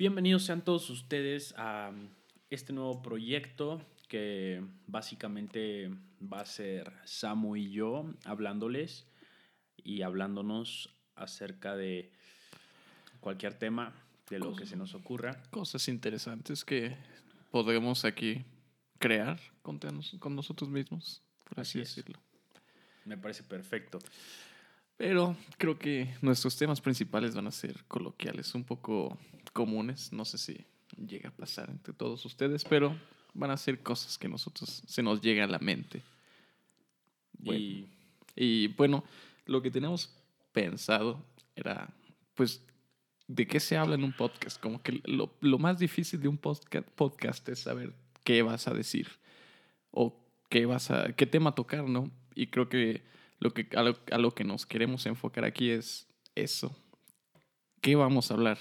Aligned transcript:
Bienvenidos 0.00 0.44
sean 0.44 0.64
todos 0.64 0.88
ustedes 0.88 1.52
a 1.58 1.92
este 2.48 2.72
nuevo 2.72 3.02
proyecto 3.02 3.82
que 4.08 4.62
básicamente 4.86 5.90
va 6.22 6.40
a 6.40 6.46
ser 6.46 6.90
Samu 7.04 7.54
y 7.54 7.70
yo 7.70 8.06
hablándoles 8.24 9.06
y 9.76 10.00
hablándonos 10.00 10.88
acerca 11.16 11.76
de 11.76 12.10
cualquier 13.20 13.58
tema, 13.58 13.92
de 14.30 14.38
lo 14.38 14.56
que 14.56 14.64
se 14.64 14.74
nos 14.74 14.94
ocurra. 14.94 15.42
Cosas 15.50 15.86
interesantes 15.88 16.64
que 16.64 16.96
podremos 17.50 18.06
aquí 18.06 18.42
crear 18.98 19.38
con, 19.60 19.78
con 20.18 20.34
nosotros 20.34 20.70
mismos, 20.70 21.20
por 21.46 21.60
así, 21.60 21.78
decirlo. 21.78 22.18
Me 23.04 23.18
parece 23.18 23.42
perfecto. 23.42 23.98
Pero 24.96 25.36
creo 25.58 25.78
que 25.78 26.14
nuestros 26.22 26.56
temas 26.56 26.80
principales 26.80 27.34
van 27.34 27.48
a 27.48 27.50
ser 27.50 27.84
coloquiales, 27.84 28.54
un 28.54 28.64
poco 28.64 29.18
comunes. 29.52 30.12
No 30.12 30.24
sé 30.24 30.38
si 30.38 30.64
llega 30.96 31.28
a 31.28 31.36
pasar 31.36 31.70
entre 31.70 31.92
todos 31.92 32.24
ustedes, 32.24 32.64
pero 32.64 32.96
van 33.34 33.50
a 33.50 33.56
ser 33.56 33.82
cosas 33.82 34.18
que 34.18 34.28
nosotros 34.28 34.82
se 34.86 35.02
nos 35.02 35.20
llega 35.20 35.44
a 35.44 35.48
la 35.48 35.58
mente. 35.58 36.02
y, 37.42 37.86
y 38.36 38.68
bueno, 38.68 39.04
lo 39.46 39.62
que 39.62 39.70
teníamos 39.70 40.14
pensado 40.52 41.24
era, 41.54 41.92
pues, 42.34 42.64
¿de 43.26 43.46
qué 43.46 43.60
se 43.60 43.76
habla 43.76 43.94
en 43.94 44.04
un 44.04 44.12
podcast? 44.12 44.60
Como 44.60 44.82
que 44.82 45.00
lo, 45.04 45.32
lo 45.40 45.58
más 45.58 45.78
difícil 45.78 46.20
de 46.20 46.28
un 46.28 46.38
podcast, 46.38 46.88
podcast 46.88 47.48
es 47.48 47.60
saber 47.60 47.92
qué 48.24 48.42
vas 48.42 48.68
a 48.68 48.74
decir 48.74 49.08
o 49.90 50.16
qué 50.48 50.66
vas 50.66 50.90
a, 50.90 51.12
qué 51.12 51.26
tema 51.26 51.54
tocar, 51.54 51.84
¿no? 51.84 52.10
Y 52.34 52.48
creo 52.48 52.68
que 52.68 53.02
lo 53.38 53.52
que 53.52 53.68
a 53.76 53.82
lo, 53.82 53.98
a 54.12 54.18
lo 54.18 54.34
que 54.34 54.44
nos 54.44 54.66
queremos 54.66 55.06
enfocar 55.06 55.44
aquí 55.44 55.70
es 55.70 56.06
eso. 56.34 56.76
¿Qué 57.80 57.96
vamos 57.96 58.30
a 58.30 58.34
hablar? 58.34 58.58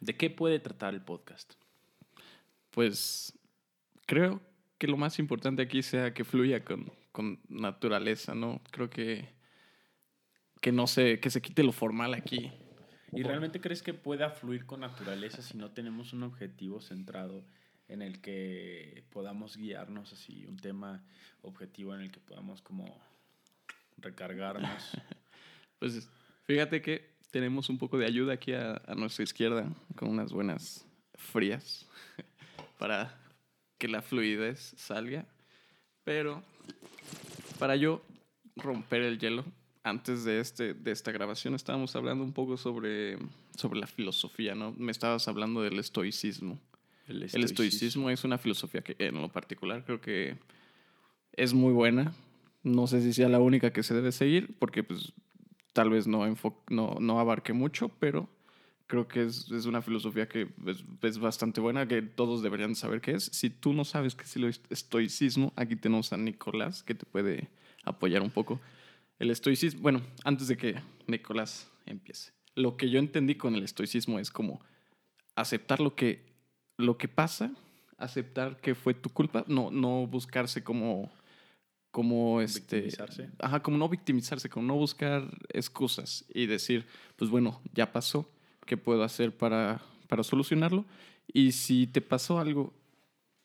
¿De 0.00 0.16
qué 0.16 0.30
puede 0.30 0.58
tratar 0.58 0.94
el 0.94 1.02
podcast? 1.02 1.54
Pues 2.70 3.38
creo 4.06 4.40
que 4.78 4.86
lo 4.86 4.96
más 4.96 5.18
importante 5.18 5.62
aquí 5.62 5.82
sea 5.82 6.14
que 6.14 6.24
fluya 6.24 6.64
con, 6.64 6.90
con 7.12 7.38
naturaleza, 7.48 8.34
¿no? 8.34 8.62
Creo 8.70 8.88
que, 8.88 9.28
que 10.62 10.72
no 10.72 10.86
se, 10.86 11.20
que 11.20 11.28
se 11.28 11.42
quite 11.42 11.62
lo 11.62 11.72
formal 11.72 12.14
aquí. 12.14 12.50
¿Y 13.12 13.22
realmente 13.22 13.60
crees 13.60 13.82
que 13.82 13.92
pueda 13.92 14.30
fluir 14.30 14.64
con 14.64 14.80
naturaleza 14.80 15.42
si 15.42 15.58
no 15.58 15.72
tenemos 15.72 16.12
un 16.12 16.22
objetivo 16.22 16.80
centrado 16.80 17.44
en 17.88 18.02
el 18.02 18.20
que 18.20 19.04
podamos 19.10 19.56
guiarnos 19.56 20.12
así, 20.12 20.46
un 20.46 20.56
tema 20.56 21.04
objetivo 21.42 21.94
en 21.94 22.02
el 22.02 22.10
que 22.10 22.20
podamos 22.20 22.62
como 22.62 22.86
recargarnos? 23.98 24.92
pues 25.78 26.08
fíjate 26.44 26.80
que 26.80 27.19
tenemos 27.30 27.68
un 27.68 27.78
poco 27.78 27.98
de 27.98 28.06
ayuda 28.06 28.34
aquí 28.34 28.52
a, 28.52 28.80
nuestra 28.96 29.24
izquierda 29.24 29.68
con 29.96 30.08
unas 30.08 30.32
buenas 30.32 30.86
frías 31.14 31.86
para 32.78 33.16
que 33.78 33.88
la 33.88 34.02
fluidez 34.02 34.74
salga. 34.76 35.26
Pero 36.04 36.42
para 37.58 37.76
yo 37.76 38.02
romper 38.56 39.02
el 39.02 39.18
hielo, 39.18 39.44
antes 39.82 40.24
de, 40.24 40.40
este, 40.40 40.74
de 40.74 40.90
esta 40.90 41.12
grabación 41.12 41.54
estábamos 41.54 41.94
hablando 41.96 42.24
un 42.24 42.32
poco 42.32 42.56
sobre, 42.56 43.18
sobre 43.56 43.80
la 43.80 43.86
filosofía, 43.86 44.54
¿no? 44.54 44.72
Me 44.76 44.92
estabas 44.92 45.28
hablando 45.28 45.62
del 45.62 45.78
estoicismo. 45.78 46.58
El 47.06 47.22
estoicismo. 47.22 47.38
el 47.38 47.44
estoicismo 47.44 48.10
es 48.10 48.24
una 48.24 48.38
filosofía 48.38 48.82
que 48.82 48.94
en 48.98 49.20
lo 49.20 49.28
particular 49.28 49.84
creo 49.84 50.00
que 50.00 50.36
es 51.32 51.54
muy 51.54 51.72
buena. 51.72 52.12
No 52.62 52.86
sé 52.86 53.02
si 53.02 53.12
sea 53.12 53.28
la 53.28 53.40
única 53.40 53.72
que 53.72 53.82
se 53.82 53.94
debe 53.94 54.12
seguir, 54.12 54.54
porque 54.58 54.82
pues 54.82 55.12
tal 55.72 55.90
vez 55.90 56.06
no, 56.06 56.26
no, 56.68 56.96
no 57.00 57.20
abarque 57.20 57.52
mucho, 57.52 57.88
pero 57.88 58.28
creo 58.86 59.06
que 59.06 59.22
es, 59.22 59.50
es 59.50 59.66
una 59.66 59.82
filosofía 59.82 60.28
que 60.28 60.48
es, 60.66 60.84
es, 61.02 61.18
bastante 61.18 61.60
buena, 61.60 61.86
que 61.86 62.02
todos 62.02 62.42
deberían 62.42 62.74
saber 62.74 63.00
qué 63.00 63.12
es. 63.12 63.24
Si 63.32 63.48
tú 63.48 63.72
no 63.72 63.84
sabes 63.84 64.14
qué 64.14 64.24
es 64.24 64.36
el 64.36 64.44
estoicismo, 64.68 65.52
aquí 65.56 65.76
tenemos 65.76 66.12
a 66.12 66.16
Nicolás, 66.16 66.82
que 66.82 66.94
te 66.94 67.06
puede 67.06 67.48
apoyar 67.84 68.22
un 68.22 68.30
poco. 68.30 68.60
El 69.18 69.30
estoicismo, 69.30 69.80
bueno, 69.82 70.02
antes 70.24 70.48
de 70.48 70.56
que 70.56 70.74
Nicolás 71.06 71.70
empiece, 71.86 72.32
lo 72.54 72.76
que 72.76 72.90
yo 72.90 72.98
entendí 72.98 73.36
con 73.36 73.54
el 73.54 73.62
estoicismo 73.62 74.18
es 74.18 74.30
como 74.30 74.60
aceptar 75.36 75.80
lo 75.80 75.94
que, 75.94 76.26
lo 76.76 76.98
que 76.98 77.08
pasa, 77.08 77.52
aceptar 77.96 78.60
que 78.60 78.74
fue 78.74 78.94
tu 78.94 79.10
culpa, 79.10 79.44
no, 79.46 79.70
no 79.70 80.06
buscarse 80.06 80.64
como 80.64 81.12
como 81.90 82.40
este 82.40 82.82
victimizarse. 82.82 83.30
ajá 83.38 83.62
como 83.62 83.76
no 83.76 83.88
victimizarse 83.88 84.48
como 84.48 84.66
no 84.66 84.76
buscar 84.76 85.28
excusas 85.48 86.24
y 86.32 86.46
decir 86.46 86.86
pues 87.16 87.30
bueno 87.30 87.60
ya 87.74 87.92
pasó 87.92 88.30
qué 88.66 88.76
puedo 88.76 89.02
hacer 89.02 89.36
para 89.36 89.82
para 90.08 90.22
solucionarlo 90.22 90.84
y 91.32 91.52
si 91.52 91.86
te 91.86 92.00
pasó 92.00 92.38
algo 92.38 92.72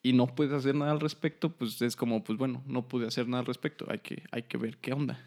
y 0.01 0.13
no 0.13 0.27
puedes 0.27 0.53
hacer 0.53 0.75
nada 0.75 0.91
al 0.91 0.99
respecto 0.99 1.49
pues 1.49 1.81
es 1.81 1.95
como 1.95 2.23
pues 2.23 2.37
bueno 2.37 2.63
no 2.67 2.87
pude 2.87 3.07
hacer 3.07 3.27
nada 3.27 3.41
al 3.41 3.47
respecto 3.47 3.85
hay 3.89 3.99
que 3.99 4.23
hay 4.31 4.43
que 4.43 4.57
ver 4.57 4.77
qué 4.77 4.93
onda. 4.93 5.19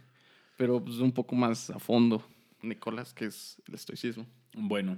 Pero 0.57 0.84
pues 0.84 0.99
un 0.99 1.12
poco 1.12 1.37
más 1.37 1.71
a 1.71 1.78
fondo 1.78 2.23
Nicolás 2.62 3.15
qué 3.15 3.27
es 3.27 3.62
el 3.67 3.75
estoicismo 3.75 4.27
bueno 4.55 4.97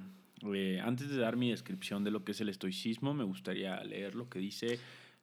eh, 0.54 0.80
antes 0.82 1.10
de 1.10 1.18
dar 1.18 1.36
mi 1.36 1.50
descripción 1.50 2.02
de 2.04 2.10
lo 2.10 2.24
que 2.24 2.32
es 2.32 2.40
el 2.40 2.48
estoicismo 2.48 3.12
me 3.12 3.24
gustaría 3.24 3.82
leer 3.84 4.14
lo 4.14 4.28
que 4.28 4.38
dice 4.38 4.78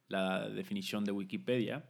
la 0.08 0.48
definición 0.50 1.06
de 1.06 1.12
Wikipedia 1.12 1.84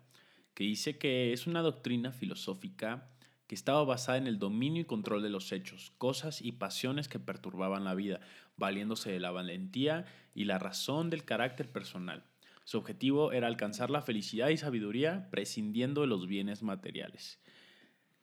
que 0.58 0.64
dice 0.64 0.98
que 0.98 1.34
es 1.34 1.46
una 1.46 1.62
doctrina 1.62 2.12
filosófica 2.12 3.12
que 3.46 3.54
estaba 3.54 3.84
basada 3.84 4.18
en 4.18 4.26
el 4.26 4.40
dominio 4.40 4.82
y 4.82 4.86
control 4.86 5.22
de 5.22 5.30
los 5.30 5.52
hechos, 5.52 5.94
cosas 6.00 6.42
y 6.42 6.54
pasiones 6.54 7.08
que 7.08 7.20
perturbaban 7.20 7.84
la 7.84 7.94
vida, 7.94 8.22
valiéndose 8.56 9.12
de 9.12 9.20
la 9.20 9.30
valentía 9.30 10.06
y 10.34 10.46
la 10.46 10.58
razón 10.58 11.12
del 11.12 11.26
carácter 11.26 11.72
personal. 11.72 12.24
Su 12.64 12.80
objetivo 12.80 13.34
era 13.34 13.46
alcanzar 13.46 13.92
la 13.92 14.02
felicidad 14.02 14.50
y 14.50 14.58
sabiduría 14.58 15.30
prescindiendo 15.30 16.02
de 16.02 16.08
los 16.08 16.26
bienes 16.26 16.64
materiales. 16.64 17.40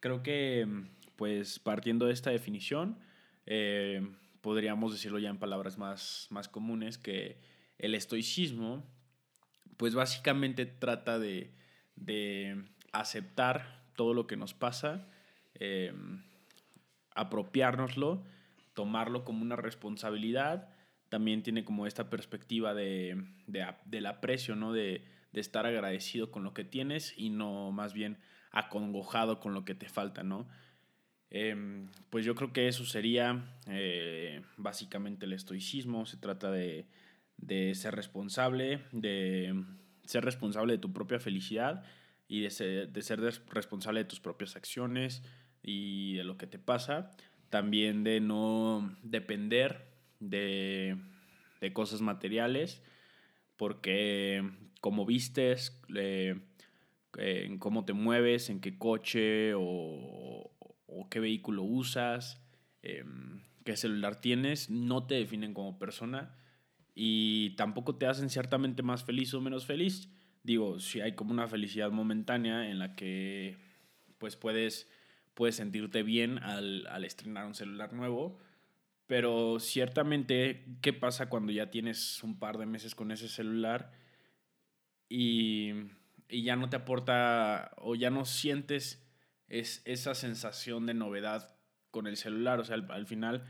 Creo 0.00 0.24
que, 0.24 0.66
pues 1.14 1.60
partiendo 1.60 2.06
de 2.06 2.14
esta 2.14 2.30
definición, 2.30 2.98
eh, 3.46 4.04
podríamos 4.40 4.90
decirlo 4.90 5.20
ya 5.20 5.30
en 5.30 5.38
palabras 5.38 5.78
más, 5.78 6.26
más 6.30 6.48
comunes, 6.48 6.98
que 6.98 7.38
el 7.78 7.94
estoicismo, 7.94 8.84
pues 9.76 9.94
básicamente 9.94 10.66
trata 10.66 11.20
de 11.20 11.62
de 11.96 12.64
aceptar 12.92 13.84
todo 13.96 14.14
lo 14.14 14.26
que 14.26 14.36
nos 14.36 14.54
pasa, 14.54 15.06
eh, 15.54 15.92
apropiárnoslo, 17.14 18.24
tomarlo 18.74 19.24
como 19.24 19.42
una 19.42 19.56
responsabilidad. 19.56 20.68
También 21.08 21.42
tiene 21.42 21.64
como 21.64 21.86
esta 21.86 22.10
perspectiva 22.10 22.74
de, 22.74 23.24
del 23.84 24.06
aprecio, 24.06 24.56
¿no? 24.56 24.72
De, 24.72 25.04
estar 25.32 25.66
agradecido 25.66 26.30
con 26.30 26.44
lo 26.44 26.54
que 26.54 26.62
tienes 26.62 27.12
y 27.16 27.28
no 27.28 27.72
más 27.72 27.92
bien 27.92 28.18
acongojado 28.52 29.40
con 29.40 29.52
lo 29.52 29.64
que 29.64 29.74
te 29.74 29.88
falta, 29.88 30.22
¿no? 30.22 30.46
Em, 31.28 31.90
pues 32.08 32.24
yo 32.24 32.36
creo 32.36 32.52
que 32.52 32.68
eso 32.68 32.84
sería 32.84 33.58
eh, 33.66 34.42
básicamente 34.56 35.26
el 35.26 35.32
estoicismo. 35.32 36.06
Se 36.06 36.18
trata 36.18 36.52
de, 36.52 36.86
de 37.36 37.74
ser 37.74 37.96
responsable, 37.96 38.82
de 38.92 39.64
ser 40.04 40.24
responsable 40.24 40.74
de 40.74 40.78
tu 40.78 40.92
propia 40.92 41.18
felicidad 41.20 41.84
y 42.28 42.40
de 42.40 42.50
ser, 42.50 43.20
responsable 43.48 44.00
de 44.00 44.04
tus 44.04 44.20
propias 44.20 44.56
acciones 44.56 45.22
y 45.62 46.14
de 46.14 46.24
lo 46.24 46.36
que 46.36 46.46
te 46.46 46.58
pasa. 46.58 47.10
También 47.50 48.04
de 48.04 48.20
no 48.20 48.96
depender 49.02 49.92
de, 50.20 50.96
de 51.60 51.72
cosas 51.72 52.00
materiales, 52.00 52.82
porque 53.56 54.42
como 54.80 55.06
vistes, 55.06 55.80
eh, 55.94 56.38
en 57.16 57.58
cómo 57.58 57.84
te 57.84 57.92
mueves, 57.92 58.50
en 58.50 58.60
qué 58.60 58.76
coche 58.76 59.52
o, 59.56 60.50
qué 61.10 61.20
vehículo 61.20 61.62
usas, 61.62 62.42
em, 62.82 63.40
qué 63.64 63.76
celular 63.76 64.20
tienes, 64.20 64.70
no 64.70 65.06
te 65.06 65.14
definen 65.14 65.54
como 65.54 65.78
persona 65.78 66.36
y 66.94 67.50
tampoco 67.56 67.96
te 67.96 68.06
hacen 68.06 68.30
ciertamente 68.30 68.82
más 68.82 69.04
feliz 69.04 69.34
o 69.34 69.40
menos 69.40 69.66
feliz. 69.66 70.08
Digo, 70.42 70.78
si 70.78 71.00
hay 71.00 71.14
como 71.14 71.32
una 71.32 71.48
felicidad 71.48 71.90
momentánea 71.90 72.70
en 72.70 72.78
la 72.78 72.94
que 72.94 73.56
pues 74.18 74.36
puedes, 74.36 74.88
puedes 75.34 75.56
sentirte 75.56 76.02
bien 76.02 76.38
al, 76.38 76.86
al 76.86 77.04
estrenar 77.04 77.46
un 77.46 77.54
celular 77.54 77.92
nuevo, 77.92 78.38
pero 79.06 79.58
ciertamente, 79.58 80.64
¿qué 80.80 80.92
pasa 80.92 81.28
cuando 81.28 81.52
ya 81.52 81.70
tienes 81.70 82.22
un 82.22 82.38
par 82.38 82.58
de 82.58 82.66
meses 82.66 82.94
con 82.94 83.10
ese 83.10 83.28
celular 83.28 83.92
y, 85.08 85.72
y 86.28 86.42
ya 86.42 86.56
no 86.56 86.70
te 86.70 86.76
aporta 86.76 87.72
o 87.76 87.94
ya 87.96 88.10
no 88.10 88.24
sientes 88.24 89.06
es, 89.48 89.82
esa 89.84 90.14
sensación 90.14 90.86
de 90.86 90.94
novedad 90.94 91.56
con 91.90 92.06
el 92.06 92.16
celular? 92.16 92.60
O 92.60 92.64
sea, 92.64 92.76
al, 92.76 92.90
al 92.90 93.06
final 93.06 93.44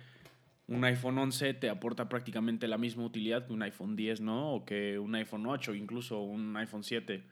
un 0.66 0.84
iPhone 0.84 1.18
11 1.18 1.54
te 1.54 1.68
aporta 1.68 2.08
prácticamente 2.08 2.66
la 2.68 2.78
misma 2.78 3.04
utilidad 3.04 3.46
que 3.46 3.52
un 3.52 3.62
iPhone 3.62 3.96
10, 3.96 4.20
¿no? 4.20 4.54
O 4.54 4.64
que 4.64 4.98
un 4.98 5.14
iPhone 5.14 5.46
8, 5.46 5.74
incluso 5.74 6.20
un 6.20 6.56
iPhone 6.56 6.82
7. 6.82 7.24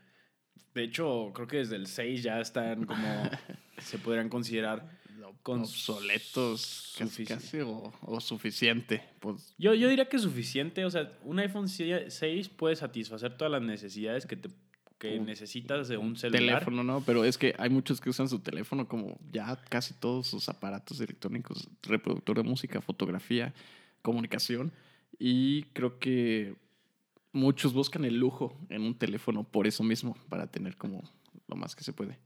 De 0.75 0.83
hecho, 0.83 1.31
creo 1.35 1.47
que 1.47 1.59
desde 1.59 1.77
el 1.77 1.87
6 1.87 2.23
ya 2.23 2.41
están 2.41 2.85
como, 2.85 3.31
se 3.79 3.99
podrían 3.99 4.29
considerar 4.29 5.01
obsoletos 5.45 6.95
casi, 6.99 7.25
casi 7.25 7.61
o, 7.61 7.93
o, 8.03 8.21
suficiente. 8.21 9.03
Pues. 9.21 9.55
Yo, 9.59 9.75
yo 9.75 9.89
diría 9.89 10.09
que 10.09 10.19
suficiente. 10.19 10.85
O 10.85 10.91
sea, 10.91 11.13
un 11.25 11.39
iPhone 11.39 11.69
6 11.69 12.49
puede 12.51 12.77
satisfacer 12.77 13.37
todas 13.37 13.51
las 13.51 13.63
necesidades 13.63 14.27
que 14.27 14.37
te 14.37 14.51
que 15.03 15.19
necesitas 15.19 15.89
de 15.89 15.97
un 15.97 16.15
celular. 16.15 16.61
Teléfono, 16.61 16.85
¿no? 16.85 17.03
Pero 17.05 17.25
es 17.25 17.37
que 17.37 17.57
hay 17.59 17.71
muchos 17.71 18.01
que 18.01 18.09
usan 18.09 18.29
su 18.29 18.39
teléfono 18.39 18.87
como 18.87 19.19
ya 19.33 19.57
casi 19.69 19.95
todos 19.95 20.29
sus 20.29 20.49
aparatos 20.49 21.01
electrónicos, 21.01 21.69
reproductor 21.83 22.37
de 22.37 22.45
música, 22.45 22.81
fotografía, 22.81 23.53
comunicación. 24.01 24.71
Y 25.19 25.65
creo 25.73 25.99
que 25.99 26.55
muchos 27.33 27.73
buscan 27.73 28.05
el 28.05 28.17
lujo 28.17 28.57
en 28.69 28.83
un 28.83 28.95
teléfono 28.97 29.43
por 29.43 29.67
eso 29.67 29.83
mismo, 29.83 30.17
para 30.29 30.47
tener 30.47 30.77
como 30.77 31.03
lo 31.49 31.57
más 31.57 31.75
que 31.75 31.83
se 31.83 31.93
puede. 31.93 32.17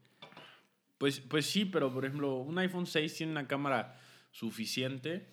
Pues, 0.99 1.21
pues 1.21 1.47
sí, 1.47 1.65
pero 1.65 1.91
por 1.91 2.05
ejemplo, 2.05 2.37
un 2.37 2.59
iPhone 2.59 2.87
6 2.87 3.15
tiene 3.15 3.33
una 3.33 3.49
cámara 3.49 3.99
suficiente 4.33 5.27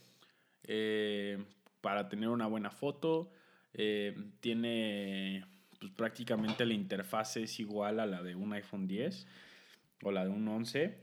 eh, 0.63 1.43
para 1.81 2.07
tener 2.07 2.29
una 2.29 2.47
buena 2.47 2.71
foto. 2.71 3.33
Eh, 3.73 4.15
tiene 4.39 5.43
pues 5.83 5.91
prácticamente 5.95 6.65
la 6.65 6.73
interfaz 6.73 7.35
es 7.35 7.59
igual 7.59 7.99
a 7.99 8.05
la 8.05 8.23
de 8.23 8.35
un 8.35 8.53
iPhone 8.53 8.87
10 8.87 9.27
o 10.03 10.11
la 10.13 10.23
de 10.23 10.29
un 10.29 10.47
11. 10.47 10.97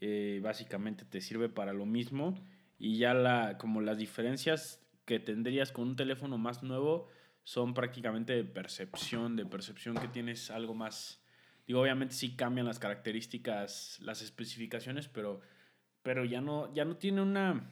Eh, 0.00 0.40
básicamente 0.42 1.04
te 1.04 1.20
sirve 1.20 1.48
para 1.48 1.72
lo 1.72 1.86
mismo. 1.86 2.34
Y 2.76 2.98
ya 2.98 3.14
la, 3.14 3.56
como 3.56 3.80
las 3.80 3.98
diferencias 3.98 4.84
que 5.04 5.20
tendrías 5.20 5.70
con 5.70 5.90
un 5.90 5.96
teléfono 5.96 6.38
más 6.38 6.64
nuevo 6.64 7.06
son 7.44 7.72
prácticamente 7.72 8.32
de 8.32 8.42
percepción, 8.42 9.36
de 9.36 9.46
percepción 9.46 9.96
que 9.96 10.08
tienes 10.08 10.50
algo 10.50 10.74
más... 10.74 11.22
Digo, 11.64 11.80
obviamente 11.80 12.16
sí 12.16 12.34
cambian 12.34 12.66
las 12.66 12.80
características, 12.80 14.00
las 14.00 14.22
especificaciones, 14.22 15.06
pero, 15.06 15.40
pero 16.02 16.24
ya, 16.24 16.40
no, 16.40 16.74
ya 16.74 16.84
no 16.84 16.96
tiene 16.96 17.22
una... 17.22 17.70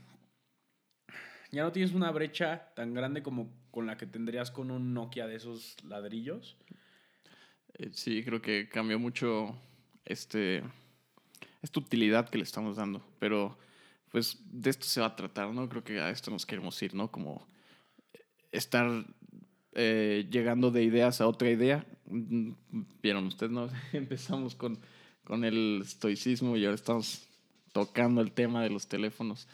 Ya 1.54 1.62
no 1.62 1.70
tienes 1.70 1.92
una 1.92 2.10
brecha 2.10 2.72
tan 2.74 2.94
grande 2.94 3.22
como 3.22 3.48
con 3.70 3.86
la 3.86 3.96
que 3.96 4.06
tendrías 4.06 4.50
con 4.50 4.72
un 4.72 4.92
Nokia 4.92 5.28
de 5.28 5.36
esos 5.36 5.76
ladrillos. 5.84 6.56
Eh, 7.74 7.90
sí, 7.92 8.24
creo 8.24 8.42
que 8.42 8.68
cambió 8.68 8.98
mucho 8.98 9.56
este, 10.04 10.64
esta 11.62 11.78
utilidad 11.78 12.28
que 12.28 12.38
le 12.38 12.44
estamos 12.44 12.76
dando. 12.76 13.06
Pero 13.20 13.56
pues 14.10 14.36
de 14.50 14.70
esto 14.70 14.84
se 14.84 15.00
va 15.00 15.06
a 15.06 15.14
tratar, 15.14 15.50
¿no? 15.50 15.68
Creo 15.68 15.84
que 15.84 16.00
a 16.00 16.10
esto 16.10 16.32
nos 16.32 16.44
queremos 16.44 16.82
ir, 16.82 16.92
¿no? 16.92 17.08
Como 17.12 17.46
estar 18.50 19.04
eh, 19.74 20.26
llegando 20.28 20.72
de 20.72 20.82
ideas 20.82 21.20
a 21.20 21.28
otra 21.28 21.50
idea. 21.50 21.86
Mm, 22.06 22.50
vieron 23.00 23.26
ustedes, 23.26 23.52
¿no? 23.52 23.68
Empezamos 23.92 24.56
con, 24.56 24.80
con 25.22 25.44
el 25.44 25.82
estoicismo 25.84 26.56
y 26.56 26.64
ahora 26.64 26.74
estamos 26.74 27.28
tocando 27.72 28.20
el 28.20 28.32
tema 28.32 28.60
de 28.64 28.70
los 28.70 28.88
teléfonos. 28.88 29.46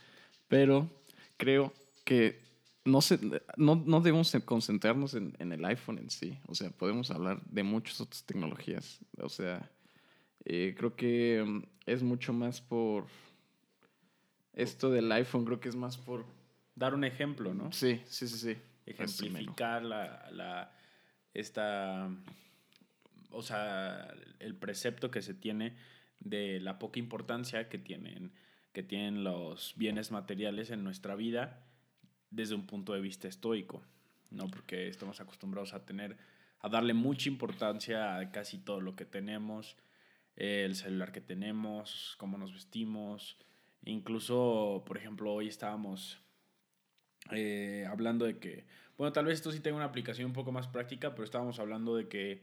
Pero 0.48 0.90
creo 1.36 1.74
que 2.10 2.40
no, 2.84 3.00
se, 3.02 3.20
no, 3.56 3.76
no 3.76 4.00
debemos 4.00 4.36
concentrarnos 4.44 5.14
en, 5.14 5.36
en, 5.38 5.52
el 5.52 5.64
iPhone 5.64 5.98
en 5.98 6.10
sí. 6.10 6.36
O 6.48 6.56
sea, 6.56 6.70
podemos 6.70 7.12
hablar 7.12 7.40
de 7.44 7.62
muchas 7.62 8.00
otras 8.00 8.24
tecnologías. 8.24 8.98
O 9.18 9.28
sea, 9.28 9.70
eh, 10.44 10.74
creo 10.76 10.96
que 10.96 11.44
mm, 11.46 11.62
es 11.86 12.02
mucho 12.02 12.32
más 12.32 12.60
por... 12.60 13.06
Esto 14.54 14.90
del 14.90 15.12
iPhone 15.12 15.44
creo 15.44 15.60
que 15.60 15.68
es 15.68 15.76
más 15.76 15.96
por... 15.98 16.26
Dar 16.74 16.94
un 16.94 17.04
ejemplo, 17.04 17.54
¿no? 17.54 17.70
Sí, 17.70 18.02
sí, 18.06 18.26
sí, 18.26 18.38
sí. 18.38 18.56
Ejemplificar 18.86 19.84
la, 19.84 20.28
la, 20.32 20.72
esta... 21.32 22.10
O 23.30 23.42
sea, 23.42 24.12
el 24.40 24.56
precepto 24.56 25.12
que 25.12 25.22
se 25.22 25.34
tiene 25.34 25.76
de 26.18 26.58
la 26.58 26.80
poca 26.80 26.98
importancia 26.98 27.68
que 27.68 27.78
tienen, 27.78 28.32
que 28.72 28.82
tienen 28.82 29.22
los 29.22 29.74
bienes 29.76 30.10
materiales 30.10 30.70
en 30.70 30.82
nuestra 30.82 31.14
vida 31.14 31.66
desde 32.30 32.54
un 32.54 32.66
punto 32.66 32.92
de 32.92 33.00
vista 33.00 33.28
estoico, 33.28 33.82
¿no? 34.30 34.48
Porque 34.48 34.88
estamos 34.88 35.20
acostumbrados 35.20 35.74
a 35.74 35.84
tener, 35.84 36.16
a 36.60 36.68
darle 36.68 36.94
mucha 36.94 37.28
importancia 37.28 38.16
a 38.16 38.30
casi 38.30 38.58
todo 38.58 38.80
lo 38.80 38.94
que 38.94 39.04
tenemos, 39.04 39.76
el 40.36 40.74
celular 40.74 41.12
que 41.12 41.20
tenemos, 41.20 42.14
cómo 42.18 42.38
nos 42.38 42.52
vestimos. 42.52 43.36
Incluso, 43.84 44.82
por 44.86 44.96
ejemplo, 44.96 45.32
hoy 45.32 45.48
estábamos 45.48 46.18
eh, 47.32 47.86
hablando 47.90 48.24
de 48.24 48.38
que, 48.38 48.64
bueno, 48.96 49.12
tal 49.12 49.26
vez 49.26 49.34
esto 49.34 49.52
sí 49.52 49.60
tenga 49.60 49.76
una 49.76 49.86
aplicación 49.86 50.26
un 50.26 50.32
poco 50.32 50.52
más 50.52 50.68
práctica, 50.68 51.10
pero 51.10 51.24
estábamos 51.24 51.58
hablando 51.58 51.96
de 51.96 52.08
que 52.08 52.42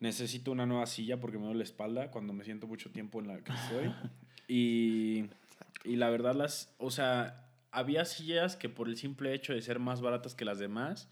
necesito 0.00 0.52
una 0.52 0.66
nueva 0.66 0.86
silla 0.86 1.18
porque 1.18 1.38
me 1.38 1.44
duele 1.44 1.58
la 1.58 1.64
espalda 1.64 2.10
cuando 2.10 2.32
me 2.32 2.44
siento 2.44 2.66
mucho 2.66 2.90
tiempo 2.90 3.20
en 3.20 3.28
la 3.28 3.42
que 3.42 3.52
estoy. 3.52 3.92
y, 4.48 5.24
y 5.84 5.96
la 5.96 6.10
verdad, 6.10 6.34
las, 6.34 6.74
o 6.78 6.90
sea, 6.90 7.47
había 7.78 8.04
sillas 8.04 8.56
que 8.56 8.68
por 8.68 8.88
el 8.88 8.96
simple 8.96 9.32
hecho 9.34 9.52
de 9.52 9.62
ser 9.62 9.78
más 9.78 10.00
baratas 10.00 10.34
que 10.34 10.44
las 10.44 10.58
demás, 10.58 11.08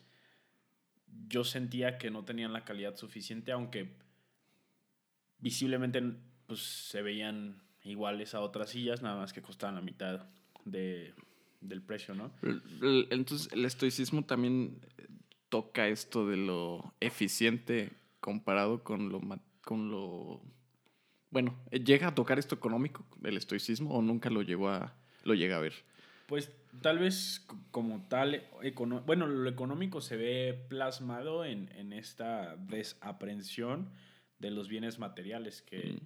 yo 1.28 1.44
sentía 1.44 1.96
que 1.96 2.10
no 2.10 2.24
tenían 2.24 2.52
la 2.52 2.64
calidad 2.64 2.96
suficiente, 2.96 3.52
aunque 3.52 3.94
visiblemente 5.38 6.02
pues, 6.46 6.60
se 6.60 7.02
veían 7.02 7.62
iguales 7.82 8.34
a 8.34 8.40
otras 8.40 8.70
sillas, 8.70 9.00
nada 9.00 9.16
más 9.16 9.32
que 9.32 9.42
costaban 9.42 9.76
la 9.76 9.80
mitad 9.80 10.26
de, 10.64 11.14
del 11.60 11.82
precio, 11.82 12.14
¿no? 12.14 12.32
Entonces, 13.10 13.52
el 13.52 13.64
estoicismo 13.64 14.24
también 14.24 14.80
toca 15.48 15.86
esto 15.86 16.26
de 16.26 16.36
lo 16.36 16.94
eficiente 17.00 17.92
comparado 18.20 18.82
con 18.82 19.10
lo... 19.10 19.20
Con 19.62 19.90
lo 19.90 20.42
bueno, 21.30 21.56
¿llega 21.70 22.08
a 22.08 22.14
tocar 22.14 22.38
esto 22.38 22.54
económico, 22.54 23.04
el 23.24 23.36
estoicismo, 23.36 23.90
o 23.94 24.00
nunca 24.00 24.30
lo 24.30 24.42
llegó 24.42 24.68
a... 24.68 24.94
lo 25.24 25.34
llega 25.34 25.56
a 25.56 25.60
ver? 25.60 25.74
Pues 26.26 26.52
tal 26.82 26.98
vez 26.98 27.46
como 27.70 28.06
tal, 28.08 28.42
bueno, 29.06 29.26
lo 29.26 29.48
económico 29.48 30.00
se 30.00 30.16
ve 30.16 30.66
plasmado 30.68 31.44
en, 31.44 31.70
en 31.72 31.92
esta 31.92 32.56
desaprensión 32.56 33.90
de 34.38 34.50
los 34.50 34.68
bienes 34.68 34.98
materiales, 34.98 35.62
que, 35.62 36.00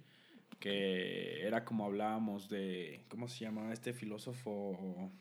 que 0.59 1.45
era 1.45 1.65
como 1.65 1.85
hablábamos 1.85 2.49
de, 2.49 3.03
¿cómo 3.09 3.27
se 3.27 3.39
llama 3.39 3.73
este 3.73 3.93
filósofo 3.93 5.11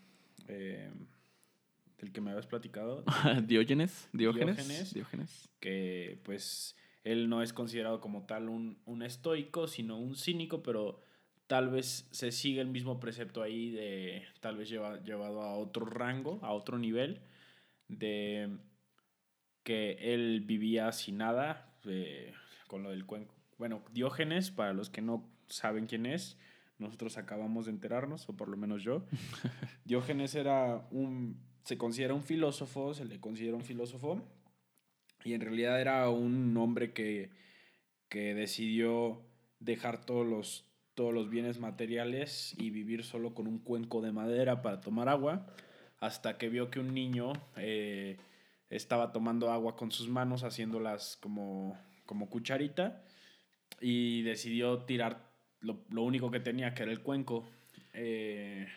eh, 0.48 0.90
del 1.98 2.12
que 2.12 2.20
me 2.20 2.30
habías 2.30 2.46
platicado? 2.46 3.04
Diógenes, 3.44 4.08
Diógenes, 4.12 4.92
Diógenes, 4.92 5.48
que 5.60 6.20
pues 6.24 6.76
él 7.04 7.28
no 7.28 7.42
es 7.42 7.52
considerado 7.52 8.00
como 8.00 8.26
tal 8.26 8.48
un, 8.48 8.78
un 8.84 9.02
estoico, 9.02 9.66
sino 9.66 9.98
un 9.98 10.14
cínico, 10.14 10.62
pero 10.62 11.00
tal 11.50 11.68
vez 11.68 12.06
se 12.12 12.30
sigue 12.30 12.60
el 12.60 12.68
mismo 12.68 13.00
precepto 13.00 13.42
ahí 13.42 13.72
de 13.72 14.22
tal 14.38 14.56
vez 14.56 14.68
llevado 14.68 15.42
a 15.42 15.56
otro 15.56 15.84
rango, 15.84 16.38
a 16.42 16.52
otro 16.52 16.78
nivel, 16.78 17.22
de 17.88 18.56
que 19.64 20.14
él 20.14 20.42
vivía 20.42 20.92
sin 20.92 21.18
nada, 21.18 21.74
eh, 21.86 22.32
con 22.68 22.84
lo 22.84 22.90
del 22.90 23.04
cuenco. 23.04 23.34
Bueno, 23.58 23.82
Diógenes, 23.90 24.52
para 24.52 24.72
los 24.72 24.90
que 24.90 25.02
no 25.02 25.28
saben 25.48 25.88
quién 25.88 26.06
es, 26.06 26.38
nosotros 26.78 27.18
acabamos 27.18 27.64
de 27.64 27.72
enterarnos, 27.72 28.28
o 28.28 28.36
por 28.36 28.46
lo 28.46 28.56
menos 28.56 28.84
yo. 28.84 29.04
Diógenes 29.84 30.36
era 30.36 30.86
un, 30.92 31.36
se 31.64 31.76
considera 31.76 32.14
un 32.14 32.22
filósofo, 32.22 32.94
se 32.94 33.06
le 33.06 33.18
considera 33.18 33.56
un 33.56 33.64
filósofo, 33.64 34.22
y 35.24 35.32
en 35.32 35.40
realidad 35.40 35.80
era 35.80 36.08
un 36.10 36.56
hombre 36.56 36.92
que, 36.92 37.32
que 38.08 38.36
decidió 38.36 39.26
dejar 39.58 40.06
todos 40.06 40.24
los 40.24 40.69
todos 41.00 41.14
los 41.14 41.30
bienes 41.30 41.58
materiales 41.58 42.54
y 42.58 42.68
vivir 42.68 43.04
solo 43.04 43.32
con 43.32 43.46
un 43.46 43.58
cuenco 43.58 44.02
de 44.02 44.12
madera 44.12 44.60
para 44.60 44.82
tomar 44.82 45.08
agua, 45.08 45.46
hasta 45.98 46.36
que 46.36 46.50
vio 46.50 46.70
que 46.70 46.78
un 46.78 46.92
niño 46.92 47.32
eh, 47.56 48.18
estaba 48.68 49.10
tomando 49.10 49.50
agua 49.50 49.76
con 49.76 49.92
sus 49.92 50.10
manos, 50.10 50.44
haciéndolas 50.44 51.16
como, 51.16 51.74
como 52.04 52.28
cucharita, 52.28 53.02
y 53.80 54.20
decidió 54.24 54.80
tirar 54.80 55.24
lo, 55.60 56.02
único 56.02 56.30
que 56.30 56.38
tenía, 56.38 56.74
que 56.74 56.82
era 56.82 56.92
el 56.92 57.00
cuenco. 57.00 57.48
Eh, 57.94 58.68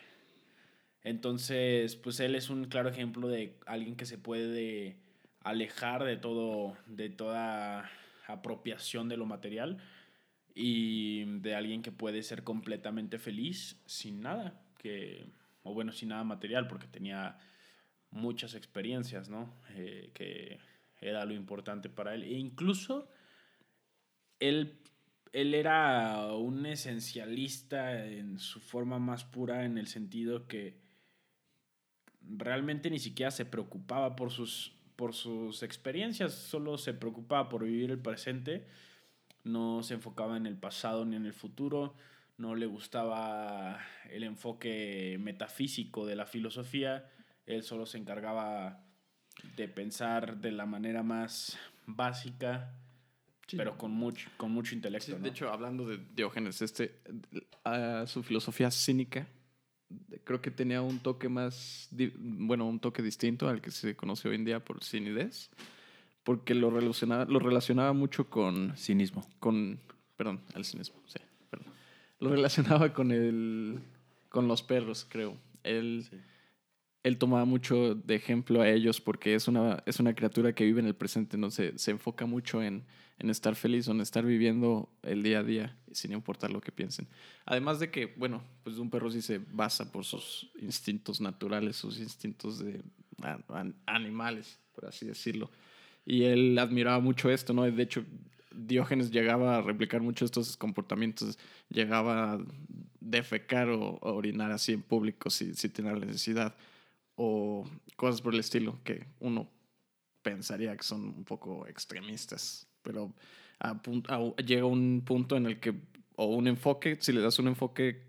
entonces, 1.02 1.94
pues 1.96 2.20
él 2.20 2.36
es 2.36 2.48
un 2.48 2.64
claro 2.68 2.88
ejemplo 2.88 3.28
de 3.28 3.58
alguien 3.66 3.96
que 3.96 4.06
se 4.06 4.16
puede 4.16 4.96
alejar 5.40 6.04
de 6.04 6.16
todo, 6.16 6.74
de 6.86 7.10
toda 7.10 7.90
apropiación 8.26 9.10
de 9.10 9.18
lo 9.18 9.26
material 9.26 9.78
y 10.54 11.24
de 11.40 11.54
alguien 11.54 11.82
que 11.82 11.90
puede 11.90 12.22
ser 12.22 12.44
completamente 12.44 13.18
feliz 13.18 13.80
sin 13.86 14.20
nada, 14.20 14.62
que, 14.78 15.26
o 15.64 15.74
bueno, 15.74 15.92
sin 15.92 16.10
nada 16.10 16.22
material, 16.22 16.68
porque 16.68 16.86
tenía 16.86 17.38
muchas 18.10 18.54
experiencias, 18.54 19.28
¿no? 19.28 19.52
Eh, 19.70 20.10
que 20.14 20.58
era 21.00 21.24
lo 21.24 21.34
importante 21.34 21.88
para 21.88 22.14
él. 22.14 22.22
E 22.22 22.32
incluso 22.32 23.08
él, 24.38 24.78
él 25.32 25.54
era 25.54 26.32
un 26.34 26.64
esencialista 26.66 28.06
en 28.06 28.38
su 28.38 28.60
forma 28.60 29.00
más 29.00 29.24
pura, 29.24 29.64
en 29.64 29.76
el 29.76 29.88
sentido 29.88 30.46
que 30.46 30.78
realmente 32.22 32.90
ni 32.90 33.00
siquiera 33.00 33.32
se 33.32 33.44
preocupaba 33.44 34.14
por 34.14 34.30
sus, 34.30 34.72
por 34.94 35.14
sus 35.14 35.62
experiencias, 35.62 36.32
solo 36.32 36.78
se 36.78 36.94
preocupaba 36.94 37.48
por 37.48 37.64
vivir 37.64 37.90
el 37.90 37.98
presente 37.98 38.66
no 39.44 39.82
se 39.82 39.94
enfocaba 39.94 40.36
en 40.36 40.46
el 40.46 40.56
pasado 40.56 41.04
ni 41.04 41.16
en 41.16 41.26
el 41.26 41.34
futuro, 41.34 41.94
no 42.36 42.54
le 42.54 42.66
gustaba 42.66 43.78
el 44.10 44.24
enfoque 44.24 45.16
metafísico 45.20 46.06
de 46.06 46.16
la 46.16 46.26
filosofía, 46.26 47.08
él 47.46 47.62
solo 47.62 47.86
se 47.86 47.98
encargaba 47.98 48.84
de 49.56 49.68
pensar 49.68 50.38
de 50.38 50.52
la 50.52 50.66
manera 50.66 51.02
más 51.02 51.58
básica, 51.86 52.74
pero 53.56 53.76
con 53.76 53.92
mucho, 53.92 54.30
con 54.36 54.50
mucho 54.50 54.74
intelecto. 54.74 55.18
De 55.18 55.28
hecho, 55.28 55.50
hablando 55.52 55.86
de 55.86 55.98
Diógenes, 56.14 56.62
este, 56.62 57.00
su 58.06 58.22
filosofía 58.22 58.70
cínica, 58.70 59.28
creo 60.24 60.40
que 60.40 60.50
tenía 60.50 60.82
un 60.82 61.00
toque 61.00 61.28
más, 61.28 61.88
bueno, 62.18 62.66
un 62.66 62.80
toque 62.80 63.02
distinto 63.02 63.48
al 63.48 63.60
que 63.60 63.70
se 63.70 63.94
conoce 63.96 64.28
hoy 64.28 64.36
en 64.36 64.44
día 64.44 64.64
por 64.64 64.82
Cinides, 64.82 65.50
porque 66.24 66.54
lo 66.54 66.70
relacionaba, 66.70 67.26
lo 67.26 67.38
relacionaba 67.38 67.92
mucho 67.92 68.28
con... 68.28 68.76
Cinismo. 68.76 69.26
Con, 69.38 69.78
perdón, 70.16 70.40
al 70.54 70.64
cinismo, 70.64 70.96
sí, 71.06 71.18
perdón. 71.50 71.68
Lo 72.18 72.30
relacionaba 72.30 72.92
con 72.92 73.12
el, 73.12 73.80
con 74.30 74.48
los 74.48 74.62
perros, 74.62 75.06
creo. 75.08 75.36
Él 75.62 76.08
él 77.04 77.18
tomaba 77.18 77.44
mucho 77.44 77.94
de 77.94 78.14
ejemplo 78.14 78.62
a 78.62 78.68
ellos 78.68 79.00
porque 79.00 79.34
es 79.34 79.46
una, 79.46 79.82
es 79.84 80.00
una 80.00 80.14
criatura 80.14 80.54
que 80.54 80.64
vive 80.64 80.80
en 80.80 80.86
el 80.86 80.96
presente, 80.96 81.36
¿no? 81.36 81.50
Se, 81.50 81.78
se 81.78 81.90
enfoca 81.90 82.24
mucho 82.24 82.62
en, 82.62 82.82
en, 83.18 83.28
estar 83.28 83.54
feliz 83.54 83.86
o 83.86 83.92
en 83.92 84.00
estar 84.00 84.24
viviendo 84.24 84.88
el 85.02 85.22
día 85.22 85.40
a 85.40 85.42
día 85.42 85.76
sin 85.92 86.12
importar 86.12 86.50
lo 86.50 86.62
que 86.62 86.72
piensen. 86.72 87.06
Además 87.44 87.78
de 87.78 87.90
que, 87.90 88.14
bueno, 88.16 88.42
pues 88.64 88.78
un 88.78 88.88
perro 88.88 89.10
sí 89.10 89.20
se 89.20 89.38
basa 89.38 89.92
por 89.92 90.06
sus 90.06 90.50
instintos 90.58 91.20
naturales, 91.20 91.76
sus 91.76 91.98
instintos 91.98 92.58
de 92.58 92.82
animales, 93.86 94.58
por 94.74 94.86
así 94.86 95.04
decirlo. 95.04 95.50
Y 96.04 96.24
él 96.24 96.58
admiraba 96.58 97.00
mucho 97.00 97.30
esto, 97.30 97.52
¿no? 97.52 97.62
De 97.62 97.82
hecho, 97.82 98.04
Diógenes 98.50 99.10
llegaba 99.10 99.56
a 99.56 99.62
replicar 99.62 100.00
mucho 100.00 100.24
estos 100.24 100.56
comportamientos, 100.56 101.38
llegaba 101.68 102.34
a 102.34 102.38
defecar 103.00 103.68
o, 103.68 103.98
orinar 104.00 104.52
así 104.52 104.72
en 104.72 104.82
público 104.82 105.30
si, 105.30 105.54
si 105.54 105.68
tenía 105.68 105.92
la 105.92 106.06
necesidad 106.06 106.54
o 107.16 107.68
cosas 107.96 108.20
por 108.20 108.34
el 108.34 108.40
estilo 108.40 108.78
que 108.84 109.06
uno 109.20 109.48
pensaría 110.22 110.76
que 110.76 110.82
son 110.82 111.04
un 111.04 111.24
poco 111.24 111.66
extremistas, 111.66 112.66
pero 112.82 113.12
llega 114.44 114.64
un 114.64 115.02
punto 115.04 115.36
en 115.36 115.46
el 115.46 115.60
que, 115.60 115.74
o 116.16 116.26
un 116.26 116.48
enfoque, 116.48 116.96
si 117.00 117.12
le 117.12 117.20
das 117.20 117.38
un 117.38 117.48
enfoque 117.48 118.02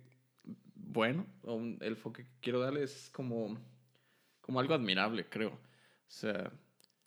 bueno, 0.75 1.25
o 1.43 1.59
el 1.59 1.77
enfoque 1.81 2.23
que 2.23 2.29
quiero 2.41 2.59
darle 2.59 2.83
es 2.83 3.09
como, 3.11 3.57
como 4.41 4.59
algo 4.59 4.73
admirable, 4.73 5.25
creo. 5.27 5.49
O 5.49 5.59
sea, 6.07 6.51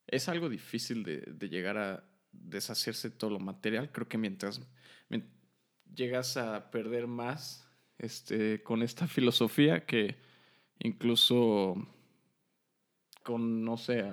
es 0.09 0.29
algo 0.29 0.49
difícil 0.49 1.03
de, 1.05 1.19
de 1.19 1.49
llegar 1.49 1.79
a 1.79 2.05
deshacerse 2.33 3.11
todo 3.11 3.31
lo 3.31 3.39
material. 3.39 3.91
Creo 3.93 4.09
que 4.09 4.19
mientras, 4.19 4.61
llegas 5.95 6.37
a 6.37 6.71
perder 6.71 7.07
más 7.07 7.67
este, 7.99 8.63
con 8.63 8.83
esta 8.83 9.07
filosofía 9.07 9.85
que 9.87 10.17
incluso 10.79 11.75
con, 13.23 13.65
no 13.65 13.77
sé, 13.77 14.05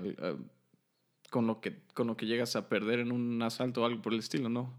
con, 1.29 1.47
lo 1.47 1.61
que, 1.61 1.83
con 1.93 2.07
lo 2.07 2.17
que 2.17 2.25
llegas 2.25 2.55
a 2.55 2.67
perder 2.69 2.99
en 2.99 3.11
un 3.11 3.41
asalto 3.41 3.81
o 3.83 3.85
algo 3.85 4.01
por 4.01 4.13
el 4.13 4.19
estilo, 4.19 4.49
¿no? 4.49 4.73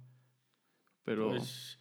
Pero... 1.05 1.31
Pues, 1.31 1.79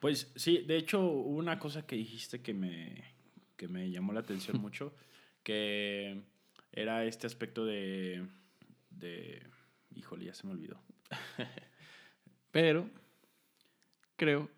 pues 0.00 0.32
sí, 0.36 0.58
de 0.58 0.76
hecho, 0.76 1.00
una 1.00 1.58
cosa 1.58 1.86
que 1.86 1.96
dijiste 1.96 2.42
que 2.42 2.52
me, 2.52 3.14
que 3.56 3.68
me 3.68 3.90
llamó 3.90 4.12
la 4.12 4.20
atención 4.20 4.58
mucho, 4.60 4.94
que 5.42 6.24
era 6.76 7.04
este 7.04 7.26
aspecto 7.26 7.64
de, 7.64 8.24
de... 8.90 9.42
Híjole, 9.94 10.26
ya 10.26 10.34
se 10.34 10.46
me 10.46 10.52
olvidó. 10.52 10.78
Pero 12.52 12.88
creo 14.16 14.48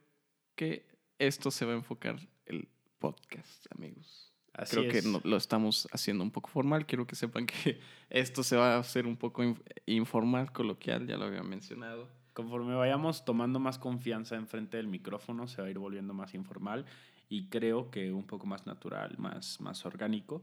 que 0.54 0.84
esto 1.18 1.50
se 1.50 1.64
va 1.64 1.72
a 1.72 1.76
enfocar 1.76 2.18
el 2.46 2.68
podcast, 2.98 3.66
amigos. 3.72 4.32
Creo 4.68 4.90
que 4.90 5.02
lo 5.02 5.36
estamos 5.36 5.86
haciendo 5.92 6.24
un 6.24 6.32
poco 6.32 6.48
formal. 6.48 6.84
Quiero 6.84 7.06
que 7.06 7.14
sepan 7.14 7.46
que 7.46 7.78
esto 8.10 8.42
se 8.42 8.56
va 8.56 8.74
a 8.74 8.78
hacer 8.78 9.06
un 9.06 9.16
poco 9.16 9.42
informal, 9.86 10.52
coloquial, 10.52 11.06
ya 11.06 11.16
lo 11.16 11.26
había 11.26 11.44
mencionado. 11.44 12.08
Conforme 12.34 12.74
vayamos 12.74 13.24
tomando 13.24 13.60
más 13.60 13.78
confianza 13.78 14.36
enfrente 14.36 14.76
del 14.76 14.88
micrófono, 14.88 15.46
se 15.46 15.62
va 15.62 15.68
a 15.68 15.70
ir 15.70 15.78
volviendo 15.78 16.14
más 16.14 16.34
informal 16.34 16.86
y 17.28 17.46
creo 17.48 17.90
que 17.90 18.12
un 18.12 18.24
poco 18.24 18.46
más 18.46 18.66
natural, 18.66 19.16
más, 19.18 19.60
más 19.60 19.84
orgánico. 19.86 20.42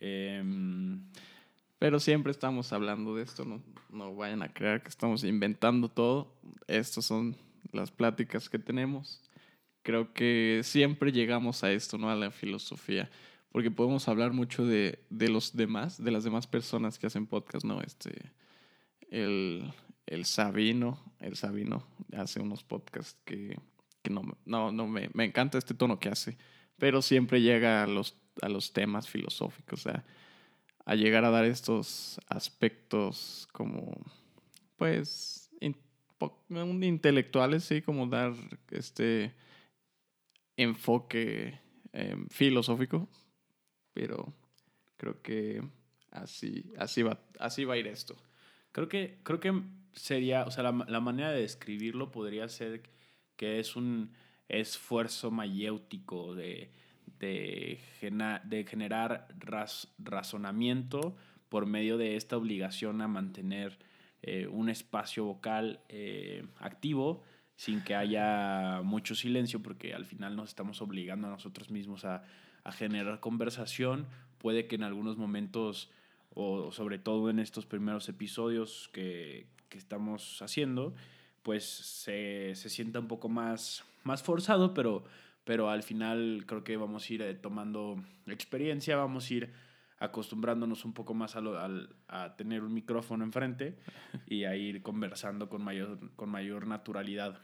Em, 0.00 1.02
Pero 1.78 2.00
siempre 2.00 2.32
estamos 2.32 2.72
hablando 2.72 3.14
de 3.14 3.22
esto, 3.22 3.44
no, 3.44 3.62
no 3.90 4.14
vayan 4.16 4.42
a 4.42 4.52
creer 4.52 4.82
que 4.82 4.88
estamos 4.88 5.24
inventando 5.24 5.88
todo. 5.88 6.34
Estas 6.66 7.04
son 7.04 7.36
las 7.72 7.90
pláticas 7.90 8.48
que 8.48 8.58
tenemos 8.58 9.28
creo 9.88 10.12
que 10.12 10.60
siempre 10.64 11.12
llegamos 11.12 11.64
a 11.64 11.72
esto, 11.72 11.96
¿no? 11.96 12.10
A 12.10 12.14
la 12.14 12.30
filosofía, 12.30 13.10
porque 13.50 13.70
podemos 13.70 14.06
hablar 14.06 14.34
mucho 14.34 14.66
de, 14.66 14.98
de 15.08 15.30
los 15.30 15.56
demás, 15.56 16.04
de 16.04 16.10
las 16.10 16.24
demás 16.24 16.46
personas 16.46 16.98
que 16.98 17.06
hacen 17.06 17.26
podcast, 17.26 17.64
¿no? 17.64 17.80
Este, 17.80 18.32
el, 19.10 19.72
el 20.04 20.26
Sabino, 20.26 21.02
el 21.20 21.36
Sabino 21.36 21.86
hace 22.12 22.38
unos 22.38 22.64
podcasts 22.64 23.18
que, 23.24 23.58
que 24.02 24.10
no, 24.10 24.36
no, 24.44 24.72
no 24.72 24.86
me, 24.86 25.08
me, 25.14 25.24
encanta 25.24 25.56
este 25.56 25.72
tono 25.72 25.98
que 25.98 26.10
hace, 26.10 26.36
pero 26.76 27.00
siempre 27.00 27.40
llega 27.40 27.82
a 27.82 27.86
los, 27.86 28.14
a 28.42 28.48
los 28.48 28.72
temas 28.72 29.08
filosóficos, 29.08 29.86
a 30.84 30.94
llegar 30.94 31.24
a 31.24 31.30
dar 31.30 31.44
estos 31.44 32.18
aspectos 32.28 33.48
como, 33.52 33.92
pues, 34.76 35.50
intelectuales, 36.80 37.64
sí, 37.64 37.82
como 37.82 38.06
dar 38.06 38.32
este 38.70 39.34
enfoque 40.56 41.60
em, 41.92 42.26
filosófico, 42.28 43.08
pero 43.92 44.32
creo 44.96 45.22
que 45.22 45.62
así, 46.10 46.72
así, 46.78 47.02
va, 47.02 47.20
así 47.38 47.64
va 47.64 47.74
a 47.74 47.78
ir 47.78 47.86
esto. 47.86 48.16
Creo 48.72 48.88
que, 48.88 49.18
creo 49.22 49.40
que 49.40 49.62
sería, 49.92 50.44
o 50.44 50.50
sea, 50.50 50.64
la, 50.64 50.72
la 50.88 51.00
manera 51.00 51.30
de 51.30 51.42
describirlo 51.42 52.10
podría 52.10 52.48
ser 52.48 52.82
que 53.36 53.60
es 53.60 53.76
un 53.76 54.12
esfuerzo 54.48 55.30
mayéutico 55.30 56.34
de, 56.34 56.70
de, 57.18 57.80
de 58.44 58.64
generar 58.64 59.28
razonamiento 59.98 61.16
por 61.48 61.66
medio 61.66 61.96
de 61.98 62.16
esta 62.16 62.36
obligación 62.36 63.00
a 63.00 63.08
mantener 63.08 63.78
eh, 64.22 64.48
un 64.48 64.68
espacio 64.68 65.24
vocal 65.24 65.80
eh, 65.88 66.44
activo 66.58 67.22
sin 67.54 67.82
que 67.82 67.94
haya 67.94 68.82
mucho 68.82 69.14
silencio, 69.14 69.62
porque 69.62 69.94
al 69.94 70.06
final 70.06 70.36
nos 70.36 70.50
estamos 70.50 70.80
obligando 70.80 71.26
a 71.26 71.30
nosotros 71.30 71.70
mismos 71.70 72.04
a, 72.04 72.22
generar 72.72 73.18
conversación. 73.20 74.06
Puede 74.36 74.66
que 74.66 74.76
en 74.76 74.82
algunos 74.82 75.16
momentos, 75.16 75.90
o 76.34 76.70
sobre 76.70 76.98
todo 76.98 77.30
en 77.30 77.38
estos 77.38 77.64
primeros 77.64 78.10
episodios 78.10 78.90
que, 78.92 79.46
estamos 79.70 80.42
haciendo, 80.42 80.94
pues 81.42 81.64
se, 81.64 82.54
sienta 82.54 83.00
un 83.00 83.08
poco 83.08 83.28
más, 83.30 83.84
más 84.04 84.22
forzado, 84.22 84.74
pero, 84.74 85.04
pero 85.48 85.70
al 85.70 85.82
final 85.82 86.44
creo 86.46 86.62
que 86.62 86.76
vamos 86.76 87.08
a 87.08 87.14
ir 87.14 87.22
eh, 87.22 87.32
tomando 87.32 88.04
experiencia, 88.26 88.96
vamos 88.96 89.30
a 89.30 89.32
ir 89.32 89.52
acostumbrándonos 89.98 90.84
un 90.84 90.92
poco 90.92 91.14
más 91.14 91.36
a, 91.36 91.42
a, 92.06 92.36
tener 92.36 92.62
un 92.62 92.74
micrófono 92.74 93.24
enfrente 93.24 93.78
y 94.26 94.44
a 94.44 94.54
ir 94.56 94.82
conversando 94.82 95.48
con 95.48 95.64
mayor, 95.64 96.14
con 96.16 96.28
mayor 96.28 96.66
naturalidad. 96.66 97.40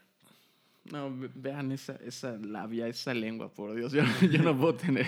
No, 0.93 1.11
vean 1.35 1.73
esa, 1.73 1.95
esa 1.95 2.37
labia, 2.37 2.89
esa 2.89 3.15
lengua, 3.15 3.55
por 3.55 3.75
Dios. 3.75 3.95
Yo, 3.95 4.03
yo 4.31 4.43
no 4.43 4.55
puedo 4.55 4.75
tener 4.75 5.07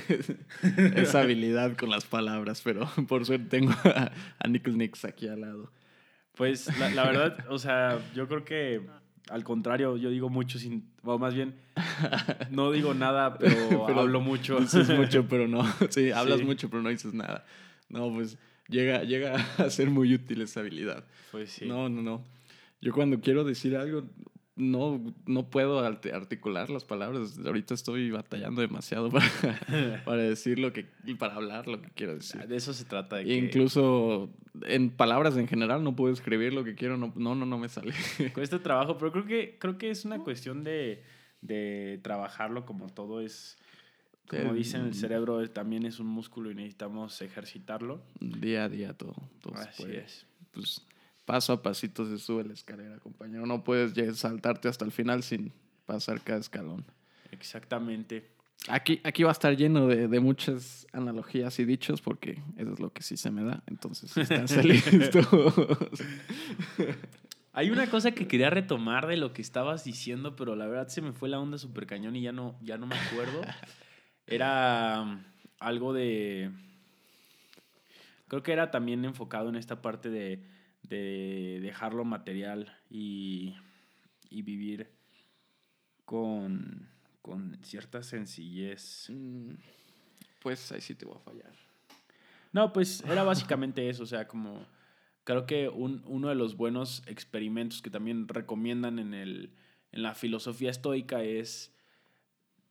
esa 0.96 1.20
habilidad 1.20 1.76
con 1.76 1.90
las 1.90 2.06
palabras, 2.06 2.62
pero 2.62 2.88
por 3.08 3.26
suerte 3.26 3.58
tengo 3.58 3.74
a, 3.84 4.10
a 4.38 4.48
Nix 4.48 5.04
aquí 5.04 5.28
al 5.28 5.42
lado. 5.42 5.70
Pues 6.34 6.66
la, 6.78 6.88
la, 6.88 7.04
verdad, 7.04 7.46
o 7.50 7.58
sea, 7.58 8.00
yo 8.14 8.26
creo 8.26 8.42
que 8.42 8.80
al 9.30 9.44
contrario, 9.44 9.96
yo 9.96 10.10
digo 10.10 10.28
mucho 10.28 10.58
sin. 10.58 10.88
O 11.02 11.18
más 11.18 11.34
bien, 11.34 11.54
no 12.50 12.70
digo 12.72 12.94
nada, 12.94 13.38
pero, 13.38 13.86
hablo 13.98 14.20
mucho. 14.20 14.60
Dices 14.60 14.88
mucho, 14.98 15.26
pero 15.28 15.48
no. 15.48 15.64
Sí, 15.90 16.10
hablas 16.10 16.42
mucho, 16.42 16.68
pero 16.70 16.82
no 16.82 16.88
dices 16.88 17.14
nada. 17.14 17.44
No, 17.88 18.12
pues 18.12 18.38
llega, 18.68 19.02
llega 19.02 19.34
a 19.58 19.70
ser 19.70 19.90
muy 19.90 20.14
útil 20.14 20.42
esa 20.42 20.60
habilidad. 20.60 21.04
Pues 21.32 21.50
sí. 21.50 21.66
No, 21.66 21.88
no, 21.88 22.02
no. 22.02 22.24
Yo 22.80 22.92
cuando 22.92 23.20
quiero 23.20 23.44
decir 23.44 23.76
algo, 23.76 24.04
no, 24.56 25.14
no 25.26 25.50
puedo 25.50 25.80
articular 25.80 26.70
las 26.70 26.84
palabras. 26.84 27.38
Ahorita 27.44 27.74
estoy 27.74 28.10
batallando 28.10 28.62
demasiado 28.62 29.10
para, 29.10 29.26
para 30.04 30.22
decir 30.22 30.58
lo 30.58 30.72
que, 30.72 30.86
y 31.04 31.14
para 31.14 31.34
hablar 31.34 31.68
lo 31.68 31.82
que 31.82 31.90
quiero 31.90 32.14
decir. 32.14 32.46
De 32.46 32.56
eso 32.56 32.72
se 32.72 32.86
trata. 32.86 33.16
De 33.16 33.34
Incluso 33.34 34.30
en 34.62 34.90
palabras 34.90 35.36
en 35.36 35.46
general 35.46 35.84
no 35.84 35.94
puedo 35.94 36.12
escribir 36.12 36.54
lo 36.54 36.64
que 36.64 36.74
quiero, 36.74 36.96
no, 36.96 37.12
no, 37.16 37.34
no, 37.34 37.58
me 37.58 37.68
sale. 37.68 37.92
Cuesta 38.34 38.62
trabajo, 38.62 38.96
pero 38.96 39.12
creo 39.12 39.26
que, 39.26 39.56
creo 39.58 39.76
que 39.76 39.90
es 39.90 40.06
una 40.06 40.20
cuestión 40.20 40.64
de, 40.64 41.02
de 41.42 42.00
trabajarlo 42.02 42.64
como 42.64 42.88
todo 42.88 43.20
es. 43.20 43.58
Como 44.26 44.54
dicen, 44.54 44.86
el 44.86 44.94
cerebro 44.94 45.48
también 45.50 45.86
es 45.86 46.00
un 46.00 46.08
músculo 46.08 46.50
y 46.50 46.54
necesitamos 46.56 47.22
ejercitarlo. 47.22 48.02
Día 48.18 48.64
a 48.64 48.68
día 48.68 48.92
todo. 48.92 49.14
Así 49.54 49.84
es. 49.84 50.26
Pues 50.50 50.84
paso 51.26 51.52
a 51.52 51.62
pasito 51.62 52.06
se 52.08 52.18
sube 52.18 52.44
la 52.44 52.54
escalera, 52.54 52.98
compañero. 52.98 53.44
No 53.44 53.64
puedes 53.64 54.18
saltarte 54.18 54.68
hasta 54.68 54.84
el 54.84 54.92
final 54.92 55.22
sin 55.22 55.52
pasar 55.84 56.22
cada 56.22 56.38
escalón. 56.38 56.86
Exactamente. 57.32 58.30
Aquí, 58.68 59.00
aquí 59.04 59.22
va 59.22 59.30
a 59.30 59.32
estar 59.32 59.54
lleno 59.56 59.86
de, 59.86 60.08
de 60.08 60.20
muchas 60.20 60.86
analogías 60.92 61.58
y 61.58 61.64
dichos 61.64 62.00
porque 62.00 62.42
eso 62.56 62.72
es 62.72 62.80
lo 62.80 62.92
que 62.92 63.02
sí 63.02 63.16
se 63.16 63.30
me 63.30 63.44
da. 63.44 63.62
Entonces, 63.66 64.16
están 64.16 64.46
listos. 64.66 65.26
Hay 67.52 67.70
una 67.70 67.88
cosa 67.88 68.12
que 68.12 68.26
quería 68.26 68.50
retomar 68.50 69.06
de 69.06 69.16
lo 69.16 69.32
que 69.32 69.42
estabas 69.42 69.84
diciendo, 69.84 70.36
pero 70.36 70.56
la 70.56 70.66
verdad 70.66 70.88
se 70.88 71.02
me 71.02 71.12
fue 71.12 71.28
la 71.28 71.38
onda 71.38 71.58
súper 71.58 71.86
cañón 71.86 72.16
y 72.16 72.22
ya 72.22 72.32
no, 72.32 72.56
ya 72.62 72.78
no 72.78 72.86
me 72.86 72.96
acuerdo. 72.96 73.42
Era 74.26 75.02
um, 75.02 75.22
algo 75.58 75.92
de... 75.92 76.50
Creo 78.28 78.42
que 78.42 78.52
era 78.52 78.72
también 78.72 79.04
enfocado 79.04 79.48
en 79.48 79.54
esta 79.54 79.80
parte 79.80 80.10
de, 80.10 80.42
de 80.88 81.58
dejar 81.62 81.94
lo 81.94 82.04
material 82.04 82.76
y, 82.90 83.54
y 84.30 84.42
vivir 84.42 84.90
con, 86.04 86.88
con 87.22 87.58
cierta 87.62 88.02
sencillez. 88.02 89.08
Mm, 89.10 89.50
pues 90.40 90.70
ahí 90.72 90.80
sí 90.80 90.94
te 90.94 91.04
voy 91.04 91.16
a 91.16 91.20
fallar. 91.20 91.52
No, 92.52 92.72
pues 92.72 93.02
era 93.04 93.22
básicamente 93.24 93.88
eso, 93.88 94.04
o 94.04 94.06
sea, 94.06 94.26
como 94.28 94.64
creo 95.24 95.44
que 95.46 95.68
un- 95.68 96.02
uno 96.06 96.28
de 96.28 96.34
los 96.36 96.56
buenos 96.56 97.02
experimentos 97.06 97.82
que 97.82 97.90
también 97.90 98.28
recomiendan 98.28 98.98
en, 98.98 99.12
el, 99.12 99.52
en 99.92 100.02
la 100.02 100.14
filosofía 100.14 100.70
estoica 100.70 101.22
es 101.22 101.72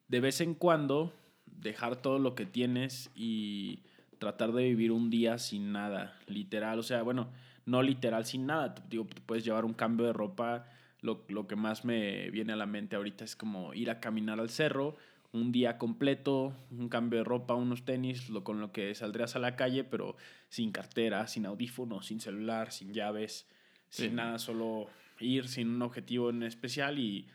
de 0.08 0.20
vez 0.22 0.40
en 0.42 0.56
cuando 0.56 1.14
dejar 1.46 2.02
todo 2.02 2.18
lo 2.20 2.34
que 2.36 2.46
tienes 2.46 3.12
y 3.16 3.84
tratar 4.20 4.54
de 4.54 4.64
vivir 4.64 4.92
un 4.92 5.10
día 5.10 5.38
sin 5.38 5.72
nada, 5.72 6.18
literal, 6.28 6.80
o 6.80 6.84
sea, 6.84 7.04
bueno, 7.04 7.30
no 7.66 7.82
literal 7.82 8.26
sin 8.26 8.46
nada, 8.46 8.76
digo, 8.90 9.08
puedes 9.26 9.44
llevar 9.44 9.66
un 9.66 9.74
cambio 9.74 10.06
de 10.06 10.14
ropa, 10.14 10.68
lo, 11.02 11.24
lo 11.30 11.48
que 11.48 11.56
más 11.56 11.86
me 11.86 12.30
viene 12.32 12.54
a 12.54 12.56
la 12.56 12.66
mente 12.66 12.96
ahorita 12.96 13.24
es 13.26 13.36
como 13.36 13.74
ir 13.74 13.90
a 13.90 14.00
caminar 14.00 14.40
al 14.40 14.50
cerro, 14.50 14.96
un 15.34 15.52
día 15.52 15.78
completo, 15.78 16.56
un 16.72 16.88
cambio 16.88 17.20
de 17.20 17.26
ropa, 17.26 17.56
unos 17.56 17.84
tenis, 17.84 18.30
lo 18.30 18.44
con 18.44 18.62
lo 18.62 18.72
que 18.72 18.96
saldrías 18.96 19.36
a 19.36 19.40
la 19.40 19.56
calle, 19.58 19.84
pero 19.84 20.16
sin 20.50 20.72
cartera, 20.72 21.28
sin 21.28 21.46
audífonos, 21.46 22.06
sin 22.06 22.20
celular, 22.22 22.72
sin 22.72 22.94
llaves, 22.94 23.48
Sí. 23.90 24.04
sin 24.04 24.16
nada, 24.16 24.40
solo 24.40 24.88
ir 25.20 25.48
sin 25.48 25.70
un 25.70 25.82
objetivo 25.82 26.30
en 26.30 26.44
especial 26.44 27.00
y, 27.00 27.28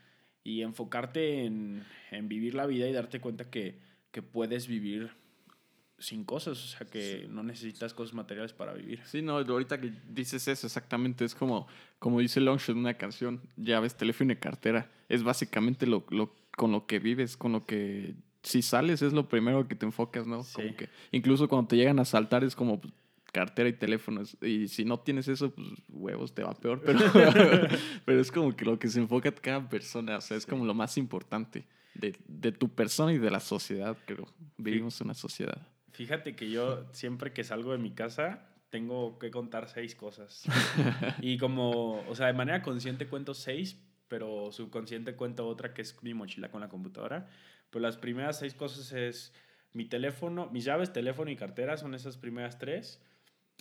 y 0.44 0.62
enfocarte 0.62 1.44
en, 1.44 1.84
en 2.10 2.28
vivir 2.28 2.54
la 2.54 2.66
vida 2.66 2.88
y 2.88 2.92
darte 2.92 3.20
cuenta 3.20 3.48
que, 3.50 3.78
que 4.10 4.20
puedes 4.22 4.66
vivir 4.66 5.10
sin 6.00 6.24
cosas, 6.24 6.58
o 6.64 6.66
sea, 6.66 6.86
que 6.86 7.26
no 7.30 7.42
necesitas 7.42 7.94
cosas 7.94 8.14
materiales 8.14 8.52
para 8.52 8.72
vivir. 8.72 9.02
Sí, 9.04 9.20
no, 9.22 9.36
ahorita 9.36 9.80
que 9.80 9.92
dices 10.08 10.48
eso, 10.48 10.66
exactamente, 10.66 11.24
es 11.24 11.34
como, 11.34 11.68
como 11.98 12.20
dice 12.20 12.40
Longshot 12.40 12.74
en 12.74 12.78
una 12.78 12.94
canción, 12.94 13.42
llaves, 13.56 13.94
teléfono 13.96 14.32
y 14.32 14.36
cartera. 14.36 14.90
Es 15.08 15.22
básicamente 15.22 15.86
lo, 15.86 16.04
lo, 16.08 16.34
con 16.56 16.72
lo 16.72 16.86
que 16.86 16.98
vives, 16.98 17.36
con 17.36 17.52
lo 17.52 17.66
que 17.66 18.14
si 18.42 18.62
sales 18.62 19.02
es 19.02 19.12
lo 19.12 19.28
primero 19.28 19.68
que 19.68 19.74
te 19.74 19.84
enfocas, 19.84 20.26
¿no? 20.26 20.42
Sí. 20.42 20.54
Como 20.54 20.76
que 20.76 20.88
incluso 21.12 21.48
cuando 21.48 21.68
te 21.68 21.76
llegan 21.76 21.98
a 21.98 22.06
saltar 22.06 22.44
es 22.44 22.56
como 22.56 22.80
pues, 22.80 22.94
cartera 23.32 23.68
y 23.68 23.74
teléfono. 23.74 24.22
Y 24.40 24.68
si 24.68 24.86
no 24.86 24.98
tienes 25.00 25.28
eso, 25.28 25.50
pues 25.50 25.68
huevos, 25.88 26.34
te 26.34 26.42
va 26.42 26.54
peor. 26.54 26.80
Pero, 26.84 26.98
pero 28.06 28.20
es 28.20 28.32
como 28.32 28.56
que 28.56 28.64
lo 28.64 28.78
que 28.78 28.88
se 28.88 29.00
enfoca 29.00 29.30
cada 29.32 29.68
persona, 29.68 30.16
o 30.16 30.20
sea, 30.22 30.38
es 30.38 30.46
como 30.46 30.64
lo 30.64 30.72
más 30.72 30.96
importante 30.96 31.66
de, 31.94 32.16
de 32.26 32.52
tu 32.52 32.68
persona 32.70 33.12
y 33.12 33.18
de 33.18 33.30
la 33.30 33.40
sociedad, 33.40 33.96
creo. 34.06 34.26
Vivimos 34.56 34.98
en 35.00 35.08
una 35.08 35.14
sociedad. 35.14 35.66
Fíjate 36.00 36.34
que 36.34 36.48
yo 36.48 36.86
siempre 36.92 37.34
que 37.34 37.44
salgo 37.44 37.72
de 37.72 37.78
mi 37.78 37.90
casa 37.90 38.40
tengo 38.70 39.18
que 39.18 39.30
contar 39.30 39.68
seis 39.68 39.94
cosas. 39.94 40.44
y 41.20 41.36
como, 41.36 42.02
o 42.08 42.14
sea, 42.14 42.28
de 42.28 42.32
manera 42.32 42.62
consciente 42.62 43.06
cuento 43.06 43.34
seis, 43.34 43.78
pero 44.08 44.50
subconsciente 44.50 45.14
cuento 45.14 45.46
otra 45.46 45.74
que 45.74 45.82
es 45.82 46.02
mi 46.02 46.14
mochila 46.14 46.50
con 46.50 46.62
la 46.62 46.70
computadora. 46.70 47.28
Pero 47.68 47.82
las 47.82 47.98
primeras 47.98 48.38
seis 48.38 48.54
cosas 48.54 48.92
es 48.92 49.34
mi 49.74 49.84
teléfono, 49.84 50.48
mis 50.50 50.64
llaves, 50.64 50.90
teléfono 50.90 51.30
y 51.30 51.36
cartera 51.36 51.76
son 51.76 51.94
esas 51.94 52.16
primeras 52.16 52.58
tres. 52.58 53.02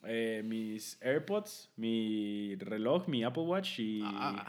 Eh, 0.05 0.41
mis 0.45 0.97
AirPods, 1.01 1.73
mi 1.75 2.55
reloj, 2.55 3.09
mi 3.09 3.25
Apple 3.25 3.43
Watch 3.43 3.79
y... 3.79 4.01
Ah. 4.05 4.47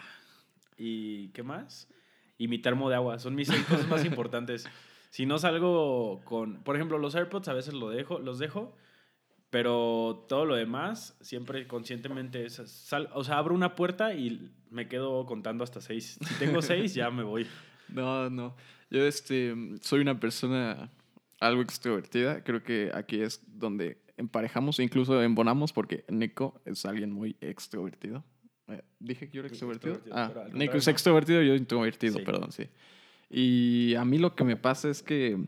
¿Y 0.76 1.30
qué 1.30 1.42
más? 1.42 1.88
Y 2.38 2.46
mi 2.46 2.60
termo 2.60 2.88
de 2.88 2.94
agua. 2.94 3.18
Son 3.18 3.34
mis 3.34 3.48
seis 3.48 3.64
cosas 3.64 3.88
más 3.88 4.04
importantes. 4.06 4.68
Si 5.10 5.26
no 5.26 5.38
salgo 5.38 6.22
con... 6.24 6.62
Por 6.62 6.76
ejemplo, 6.76 6.98
los 6.98 7.14
AirPods 7.14 7.48
a 7.48 7.52
veces 7.52 7.74
lo 7.74 7.90
dejo, 7.90 8.18
los 8.20 8.38
dejo, 8.38 8.74
pero 9.50 10.24
todo 10.28 10.44
lo 10.46 10.54
demás, 10.54 11.16
siempre 11.20 11.66
conscientemente, 11.66 12.44
es, 12.46 12.54
sal- 12.66 13.08
o 13.14 13.24
sea, 13.24 13.38
abro 13.38 13.54
una 13.54 13.74
puerta 13.74 14.14
y 14.14 14.52
me 14.70 14.86
quedo 14.88 15.26
contando 15.26 15.64
hasta 15.64 15.80
seis. 15.80 16.18
Si 16.24 16.34
tengo 16.34 16.62
seis, 16.62 16.94
ya 16.94 17.10
me 17.10 17.22
voy. 17.22 17.46
No, 17.88 18.30
no. 18.30 18.54
Yo 18.88 19.04
este, 19.04 19.52
soy 19.80 20.00
una 20.00 20.20
persona 20.20 20.92
algo 21.40 21.60
extrovertida. 21.60 22.44
Creo 22.44 22.62
que 22.62 22.92
aquí 22.94 23.20
es 23.20 23.42
donde 23.58 24.00
emparejamos 24.16 24.78
e 24.78 24.84
incluso 24.84 25.20
embonamos 25.20 25.72
porque 25.72 26.04
Nico 26.08 26.60
es 26.64 26.86
alguien 26.86 27.10
muy 27.10 27.36
extrovertido. 27.40 28.22
Eh, 28.68 28.80
Dije 29.00 29.28
que 29.28 29.34
yo 29.38 29.40
era 29.40 29.48
extrovertido. 29.48 29.94
Extrovertido, 29.94 30.42
Ah, 30.44 30.56
Nico 30.56 30.76
es 30.76 30.86
extrovertido, 30.86 31.42
yo 31.42 31.56
introvertido, 31.56 32.18
Sí. 32.18 32.24
perdón, 32.24 32.52
sí. 32.52 32.68
Y 33.30 33.94
a 33.94 34.04
mí 34.04 34.18
lo 34.18 34.34
que 34.34 34.44
me 34.44 34.56
pasa 34.56 34.90
es 34.90 35.02
que 35.02 35.38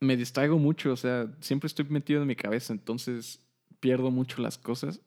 me 0.00 0.16
distraigo 0.16 0.58
mucho, 0.58 0.92
o 0.92 0.96
sea, 0.96 1.28
siempre 1.40 1.66
estoy 1.66 1.86
metido 1.86 2.22
en 2.22 2.28
mi 2.28 2.36
cabeza, 2.36 2.72
entonces 2.72 3.44
pierdo 3.80 4.10
mucho 4.10 4.40
las 4.40 4.56
cosas 4.56 5.00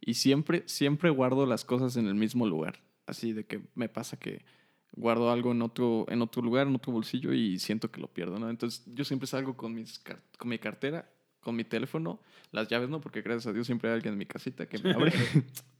y 0.00 0.14
siempre, 0.14 0.62
siempre 0.66 1.10
guardo 1.10 1.46
las 1.46 1.64
cosas 1.64 1.96
en 1.96 2.06
el 2.06 2.14
mismo 2.14 2.46
lugar. 2.46 2.80
Así 3.06 3.32
de 3.32 3.44
que 3.44 3.60
me 3.74 3.88
pasa 3.88 4.16
que 4.16 4.44
guardo 4.92 5.30
algo 5.30 5.52
en 5.52 5.62
otro, 5.62 6.06
en 6.08 6.22
otro 6.22 6.42
lugar, 6.42 6.66
en 6.66 6.74
otro 6.74 6.92
bolsillo 6.92 7.32
y 7.32 7.58
siento 7.58 7.90
que 7.90 8.00
lo 8.00 8.08
pierdo, 8.08 8.38
¿no? 8.38 8.48
Entonces 8.48 8.84
yo 8.86 9.04
siempre 9.04 9.26
salgo 9.26 9.56
con, 9.56 9.74
mis 9.74 10.00
con 10.38 10.48
mi 10.48 10.58
cartera, 10.58 11.10
con 11.40 11.56
mi 11.56 11.64
teléfono, 11.64 12.20
las 12.50 12.68
llaves 12.68 12.88
no, 12.88 13.00
porque 13.00 13.22
gracias 13.22 13.46
a 13.46 13.52
Dios 13.52 13.66
siempre 13.66 13.90
hay 13.90 13.96
alguien 13.96 14.14
en 14.14 14.18
mi 14.18 14.26
casita 14.26 14.66
que 14.66 14.78
me 14.78 14.92
abre. 14.92 15.12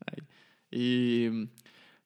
Y, 0.68 1.48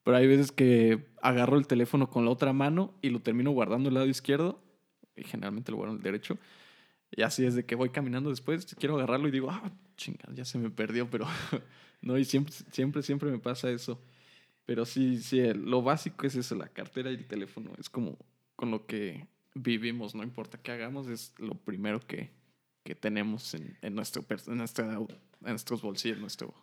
pero 0.03 0.17
hay 0.17 0.27
veces 0.27 0.51
que 0.51 1.07
agarro 1.21 1.57
el 1.57 1.67
teléfono 1.67 2.09
con 2.09 2.25
la 2.25 2.31
otra 2.31 2.53
mano 2.53 2.93
y 3.01 3.09
lo 3.09 3.19
termino 3.21 3.51
guardando 3.51 3.89
el 3.89 3.95
lado 3.95 4.07
izquierdo 4.07 4.61
y 5.15 5.23
generalmente 5.23 5.71
lo 5.71 5.77
guardo 5.77 5.93
en 5.93 5.97
el 5.99 6.03
derecho. 6.03 6.37
Y 7.11 7.23
así 7.23 7.45
es 7.45 7.55
de 7.55 7.65
que 7.65 7.75
voy 7.75 7.89
caminando 7.89 8.29
después, 8.29 8.65
quiero 8.79 8.95
agarrarlo 8.95 9.27
y 9.27 9.31
digo, 9.31 9.51
ah, 9.51 9.71
chingada, 9.97 10.33
ya 10.33 10.45
se 10.45 10.57
me 10.57 10.69
perdió, 10.69 11.09
pero 11.09 11.27
no, 12.01 12.17
y 12.17 12.25
siempre, 12.25 12.53
siempre, 12.71 13.03
siempre 13.03 13.29
me 13.31 13.39
pasa 13.39 13.69
eso. 13.69 14.01
Pero 14.65 14.85
sí, 14.85 15.21
sí, 15.21 15.41
lo 15.53 15.81
básico 15.81 16.25
es 16.25 16.35
eso, 16.35 16.55
la 16.55 16.67
cartera 16.69 17.11
y 17.11 17.15
el 17.15 17.27
teléfono. 17.27 17.71
Es 17.77 17.89
como 17.89 18.17
con 18.55 18.71
lo 18.71 18.85
que 18.85 19.27
vivimos, 19.55 20.15
no 20.15 20.23
importa 20.23 20.57
qué 20.61 20.71
hagamos, 20.71 21.07
es 21.07 21.33
lo 21.39 21.55
primero 21.55 21.99
que, 21.99 22.31
que 22.83 22.95
tenemos 22.95 23.53
en, 23.55 23.77
en, 23.81 23.95
nuestro, 23.95 24.23
en, 24.47 24.57
nuestra- 24.57 24.93
en 24.93 25.07
nuestros 25.41 25.81
bolsillos, 25.81 26.15
en 26.17 26.21
nuestro, 26.21 26.53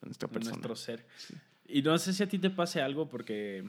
en 0.00 0.08
nuestra 0.08 0.26
en 0.28 0.32
persona. 0.32 0.56
nuestro 0.56 0.76
ser. 0.76 1.06
Sí. 1.18 1.34
Y 1.66 1.82
no 1.82 1.96
sé 1.98 2.12
si 2.12 2.22
a 2.22 2.28
ti 2.28 2.38
te 2.38 2.50
pase 2.50 2.82
algo 2.82 3.08
porque 3.08 3.64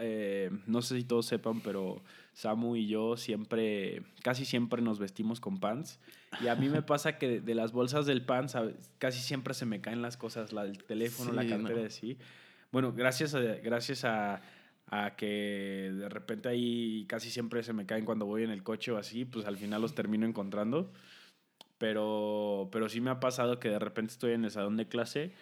eh, 0.00 0.50
no 0.66 0.82
sé 0.82 0.96
si 0.96 1.04
todos 1.04 1.26
sepan, 1.26 1.60
pero 1.60 2.02
Samu 2.32 2.76
y 2.76 2.86
yo 2.88 3.16
siempre, 3.16 4.02
casi 4.22 4.44
siempre 4.44 4.82
nos 4.82 4.98
vestimos 4.98 5.40
con 5.40 5.58
pants. 5.60 5.98
Y 6.42 6.48
a 6.48 6.54
mí 6.56 6.68
me 6.68 6.82
pasa 6.82 7.18
que 7.18 7.28
de, 7.28 7.40
de 7.40 7.54
las 7.54 7.72
bolsas 7.72 8.04
del 8.06 8.22
pants 8.22 8.56
casi 8.98 9.20
siempre 9.20 9.54
se 9.54 9.64
me 9.64 9.80
caen 9.80 10.02
las 10.02 10.16
cosas, 10.16 10.52
la 10.52 10.64
del 10.64 10.82
teléfono, 10.84 11.32
la 11.32 11.42
Sí, 11.42 11.48
cartera 11.48 11.82
no. 11.82 11.90
sí. 11.90 12.18
Bueno, 12.72 12.92
gracias 12.92 13.34
a, 13.34 13.38
gracias 13.40 14.04
a, 14.04 14.42
a 14.88 15.14
que 15.16 15.90
de 15.94 16.08
repente 16.08 16.48
ahí 16.48 17.06
casi 17.08 17.30
siempre 17.30 17.62
se 17.62 17.72
me 17.72 17.86
caen 17.86 18.04
cuando 18.04 18.26
voy 18.26 18.42
en 18.42 18.50
el 18.50 18.62
coche 18.64 18.90
o 18.90 18.98
así, 18.98 19.24
pues 19.24 19.46
al 19.46 19.56
final 19.56 19.80
los 19.80 19.94
termino 19.94 20.26
encontrando. 20.26 20.92
Pero, 21.78 22.68
pero 22.72 22.88
sí 22.88 23.00
me 23.00 23.10
ha 23.10 23.20
pasado 23.20 23.58
que 23.60 23.68
de 23.68 23.78
repente 23.78 24.12
estoy 24.12 24.32
en 24.32 24.44
el 24.44 24.50
salón 24.50 24.76
de 24.76 24.88
clase 24.88 25.32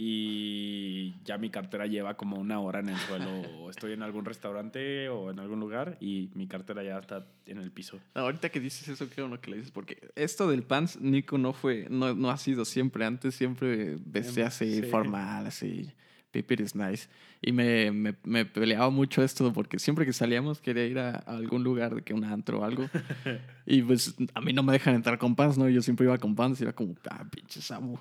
y 0.00 1.12
ya 1.24 1.38
mi 1.38 1.50
cartera 1.50 1.86
lleva 1.86 2.16
como 2.16 2.36
una 2.36 2.60
hora 2.60 2.78
en 2.78 2.88
el 2.88 2.96
suelo 2.98 3.30
o 3.60 3.70
estoy 3.70 3.92
en 3.94 4.02
algún 4.04 4.24
restaurante 4.24 5.08
o 5.08 5.32
en 5.32 5.40
algún 5.40 5.58
lugar 5.58 5.96
y 6.00 6.30
mi 6.34 6.46
cartera 6.46 6.84
ya 6.84 6.98
está 6.98 7.26
en 7.46 7.58
el 7.58 7.72
piso. 7.72 7.98
Ahorita 8.14 8.48
que 8.50 8.60
dices 8.60 8.86
eso, 8.88 9.10
qué 9.10 9.22
bueno 9.22 9.40
que 9.40 9.50
le 9.50 9.56
dices, 9.56 9.72
porque 9.72 9.98
esto 10.14 10.48
del 10.48 10.62
pants, 10.62 11.00
Nico 11.00 11.36
no 11.36 11.52
fue, 11.52 11.88
no, 11.90 12.14
no 12.14 12.30
ha 12.30 12.36
sido 12.36 12.64
siempre. 12.64 13.04
Antes 13.04 13.34
siempre 13.34 13.96
vestía 14.04 14.46
así, 14.46 14.82
Sí. 14.82 14.82
formal, 14.82 15.46
así, 15.46 15.90
Piper 16.30 16.60
is 16.60 16.74
nice. 16.74 17.08
Y 17.40 17.52
me, 17.52 17.90
me, 17.90 18.14
me 18.24 18.44
peleaba 18.44 18.90
mucho 18.90 19.22
esto, 19.22 19.52
porque 19.52 19.78
siempre 19.78 20.04
que 20.04 20.12
salíamos 20.12 20.60
quería 20.60 20.84
ir 20.86 20.98
a, 20.98 21.10
a 21.10 21.36
algún 21.36 21.64
lugar, 21.64 21.94
de 21.94 22.02
que 22.02 22.14
un 22.14 22.24
antro 22.24 22.60
o 22.60 22.64
algo. 22.64 22.88
y 23.66 23.82
pues 23.82 24.14
a 24.34 24.40
mí 24.40 24.52
no 24.52 24.62
me 24.62 24.72
dejan 24.72 24.94
entrar 24.94 25.18
con 25.18 25.34
pants, 25.34 25.56
¿no? 25.56 25.68
Yo 25.68 25.82
siempre 25.82 26.06
iba 26.06 26.18
con 26.18 26.34
pants 26.34 26.60
y 26.60 26.64
era 26.64 26.72
como, 26.72 26.94
ah, 27.10 27.24
pinche 27.30 27.60
Samu, 27.60 27.98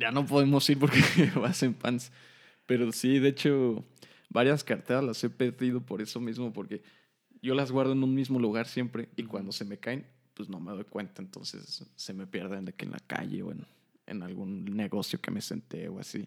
ya 0.00 0.10
no 0.10 0.26
podemos 0.26 0.68
ir 0.70 0.78
porque 0.78 1.00
vas 1.36 1.62
en 1.62 1.74
pants. 1.74 2.10
Pero 2.66 2.90
sí, 2.92 3.18
de 3.18 3.28
hecho, 3.28 3.84
varias 4.28 4.64
carteras 4.64 5.04
las 5.04 5.22
he 5.24 5.30
perdido 5.30 5.80
por 5.80 6.00
eso 6.02 6.20
mismo, 6.20 6.52
porque 6.52 6.82
yo 7.42 7.54
las 7.54 7.70
guardo 7.70 7.92
en 7.92 8.02
un 8.02 8.14
mismo 8.14 8.38
lugar 8.38 8.66
siempre 8.66 9.08
y 9.16 9.24
cuando 9.24 9.52
se 9.52 9.64
me 9.64 9.78
caen, 9.78 10.06
pues 10.34 10.48
no 10.48 10.60
me 10.60 10.72
doy 10.72 10.84
cuenta, 10.84 11.20
entonces 11.20 11.84
se 11.94 12.14
me 12.14 12.26
pierden 12.26 12.64
de 12.64 12.72
que 12.72 12.84
en 12.84 12.92
la 12.92 13.00
calle 13.00 13.42
o 13.42 13.52
en, 13.52 13.66
en 14.06 14.22
algún 14.22 14.64
negocio 14.64 15.20
que 15.20 15.30
me 15.30 15.40
senté 15.40 15.88
o 15.88 15.98
así. 15.98 16.26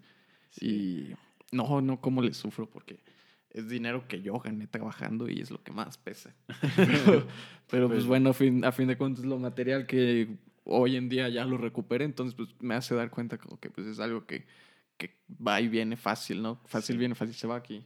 Y 0.61 1.09
no, 1.51 1.81
no, 1.81 1.99
cómo 2.01 2.21
le 2.21 2.33
sufro 2.33 2.69
porque 2.69 2.99
es 3.51 3.69
dinero 3.69 4.07
que 4.07 4.21
yo 4.21 4.37
gané 4.39 4.67
trabajando 4.67 5.29
y 5.29 5.39
es 5.39 5.51
lo 5.51 5.63
que 5.63 5.71
más 5.71 5.97
pesa. 5.97 6.33
pero, 6.75 7.27
pero, 7.69 7.87
pues, 7.87 7.99
Pues- 7.99 8.05
bueno, 8.05 8.29
a 8.31 8.33
fin, 8.33 8.63
a 8.65 8.71
fin 8.71 8.87
de 8.87 8.97
cuentas 8.97 9.25
lo 9.25 9.37
material 9.39 9.85
que 9.87 10.37
hoy 10.65 10.95
en 10.97 11.09
día 11.09 11.29
ya 11.29 11.45
lo 11.45 11.57
recuperé, 11.57 12.05
entonces 12.05 12.33
pues 12.35 12.49
me 12.59 12.73
hace 12.75 12.95
dar 12.95 13.09
cuenta 13.11 13.37
como 13.37 13.59
que 13.59 13.69
pues 13.69 13.85
es 13.87 13.99
algo 13.99 14.25
que, 14.25 14.45
que 14.97 15.15
va 15.29 15.61
y 15.61 15.67
viene 15.67 15.95
fácil, 15.95 16.41
¿no? 16.41 16.59
Fácil 16.65 16.95
Sí. 16.95 16.99
viene, 16.99 17.15
fácil 17.15 17.35
se 17.35 17.47
va 17.47 17.55
aquí. 17.55 17.85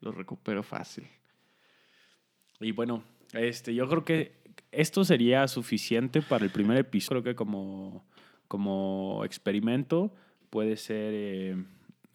Lo 0.00 0.10
recupero 0.12 0.62
fácil. 0.62 1.06
Y 2.60 2.72
bueno, 2.72 3.02
este, 3.32 3.74
yo 3.74 3.88
creo 3.88 4.04
que 4.04 4.32
esto 4.72 5.04
sería 5.04 5.46
suficiente 5.48 6.22
para 6.22 6.44
el 6.44 6.50
primer 6.50 6.76
episodio. 6.78 7.22
Creo 7.22 7.34
que 7.34 7.36
como, 7.36 8.04
como 8.48 9.22
experimento 9.24 10.14
puede 10.50 10.76
ser 10.76 11.12
eh, 11.14 11.64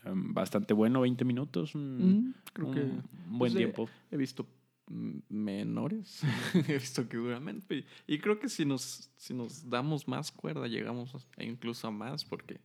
bastante 0.06 0.74
bueno, 0.74 1.02
20 1.02 1.26
minutos. 1.26 1.76
un- 1.76 2.00
Mm, 2.30 2.34
creo 2.54 2.68
un 2.68 2.74
que 2.74 2.82
buen 3.28 3.38
pues, 3.40 3.56
tiempo. 3.56 3.90
He 4.12 4.18
visto 4.18 4.48
mm, 4.88 5.18
menores, 5.30 6.22
he 6.68 6.74
visto 6.78 7.08
que 7.08 7.18
duran 7.18 7.44
menos. 7.44 7.64
Y, 7.70 7.86
y 8.08 8.20
creo 8.20 8.40
que 8.40 8.50
si 8.50 8.66
nos, 8.66 9.10
si 9.18 9.34
nos 9.34 9.70
damos 9.70 10.08
más 10.08 10.32
cuerda, 10.32 10.68
llegamos 10.68 11.14
a- 11.16 11.44
incluso 11.44 11.88
a 11.88 11.92
más, 11.92 12.24
porque 12.26 12.60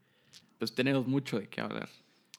pues 0.59 0.75
tenemos 0.75 1.07
mucho 1.07 1.38
de 1.38 1.49
qué 1.49 1.61
hablar. 1.61 1.88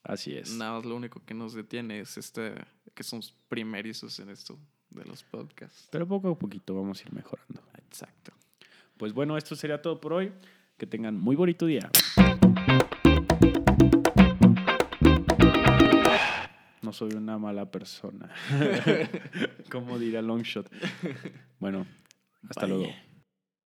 Así 0.03 0.33
es. 0.35 0.53
Nada 0.55 0.73
más 0.77 0.85
lo 0.85 0.95
único 0.95 1.21
que 1.25 1.33
nos 1.33 1.53
detiene 1.53 1.99
es 1.99 2.17
este, 2.17 2.53
que 2.93 3.03
somos 3.03 3.33
primerizos 3.49 4.19
en 4.19 4.29
esto 4.29 4.57
de 4.91 5.03
los 5.05 5.23
podcasts. 5.23 5.87
Pero 5.91 6.07
poco 6.07 6.29
a 6.29 6.37
poquito 6.37 6.75
vamos 6.75 6.99
a 6.99 7.03
ir 7.07 7.13
mejorando. 7.13 7.61
Exacto. 7.87 8.31
Pues 8.97 9.13
bueno, 9.13 9.35
esto 9.37 9.55
sería 9.55 9.81
todo 9.81 9.99
por 9.99 10.13
hoy. 10.13 10.31
Que 10.77 10.85
tengan 10.85 11.19
muy 11.19 11.35
bonito 11.35 11.65
día. 11.65 11.89
Soy 16.95 17.13
una 17.13 17.37
mala 17.37 17.69
persona. 17.69 18.29
Como 19.71 19.99
diría 19.99 20.21
Longshot. 20.21 20.69
Bueno, 21.59 21.85
hasta 22.49 22.61
Bye. 22.65 22.69
luego. 22.69 22.95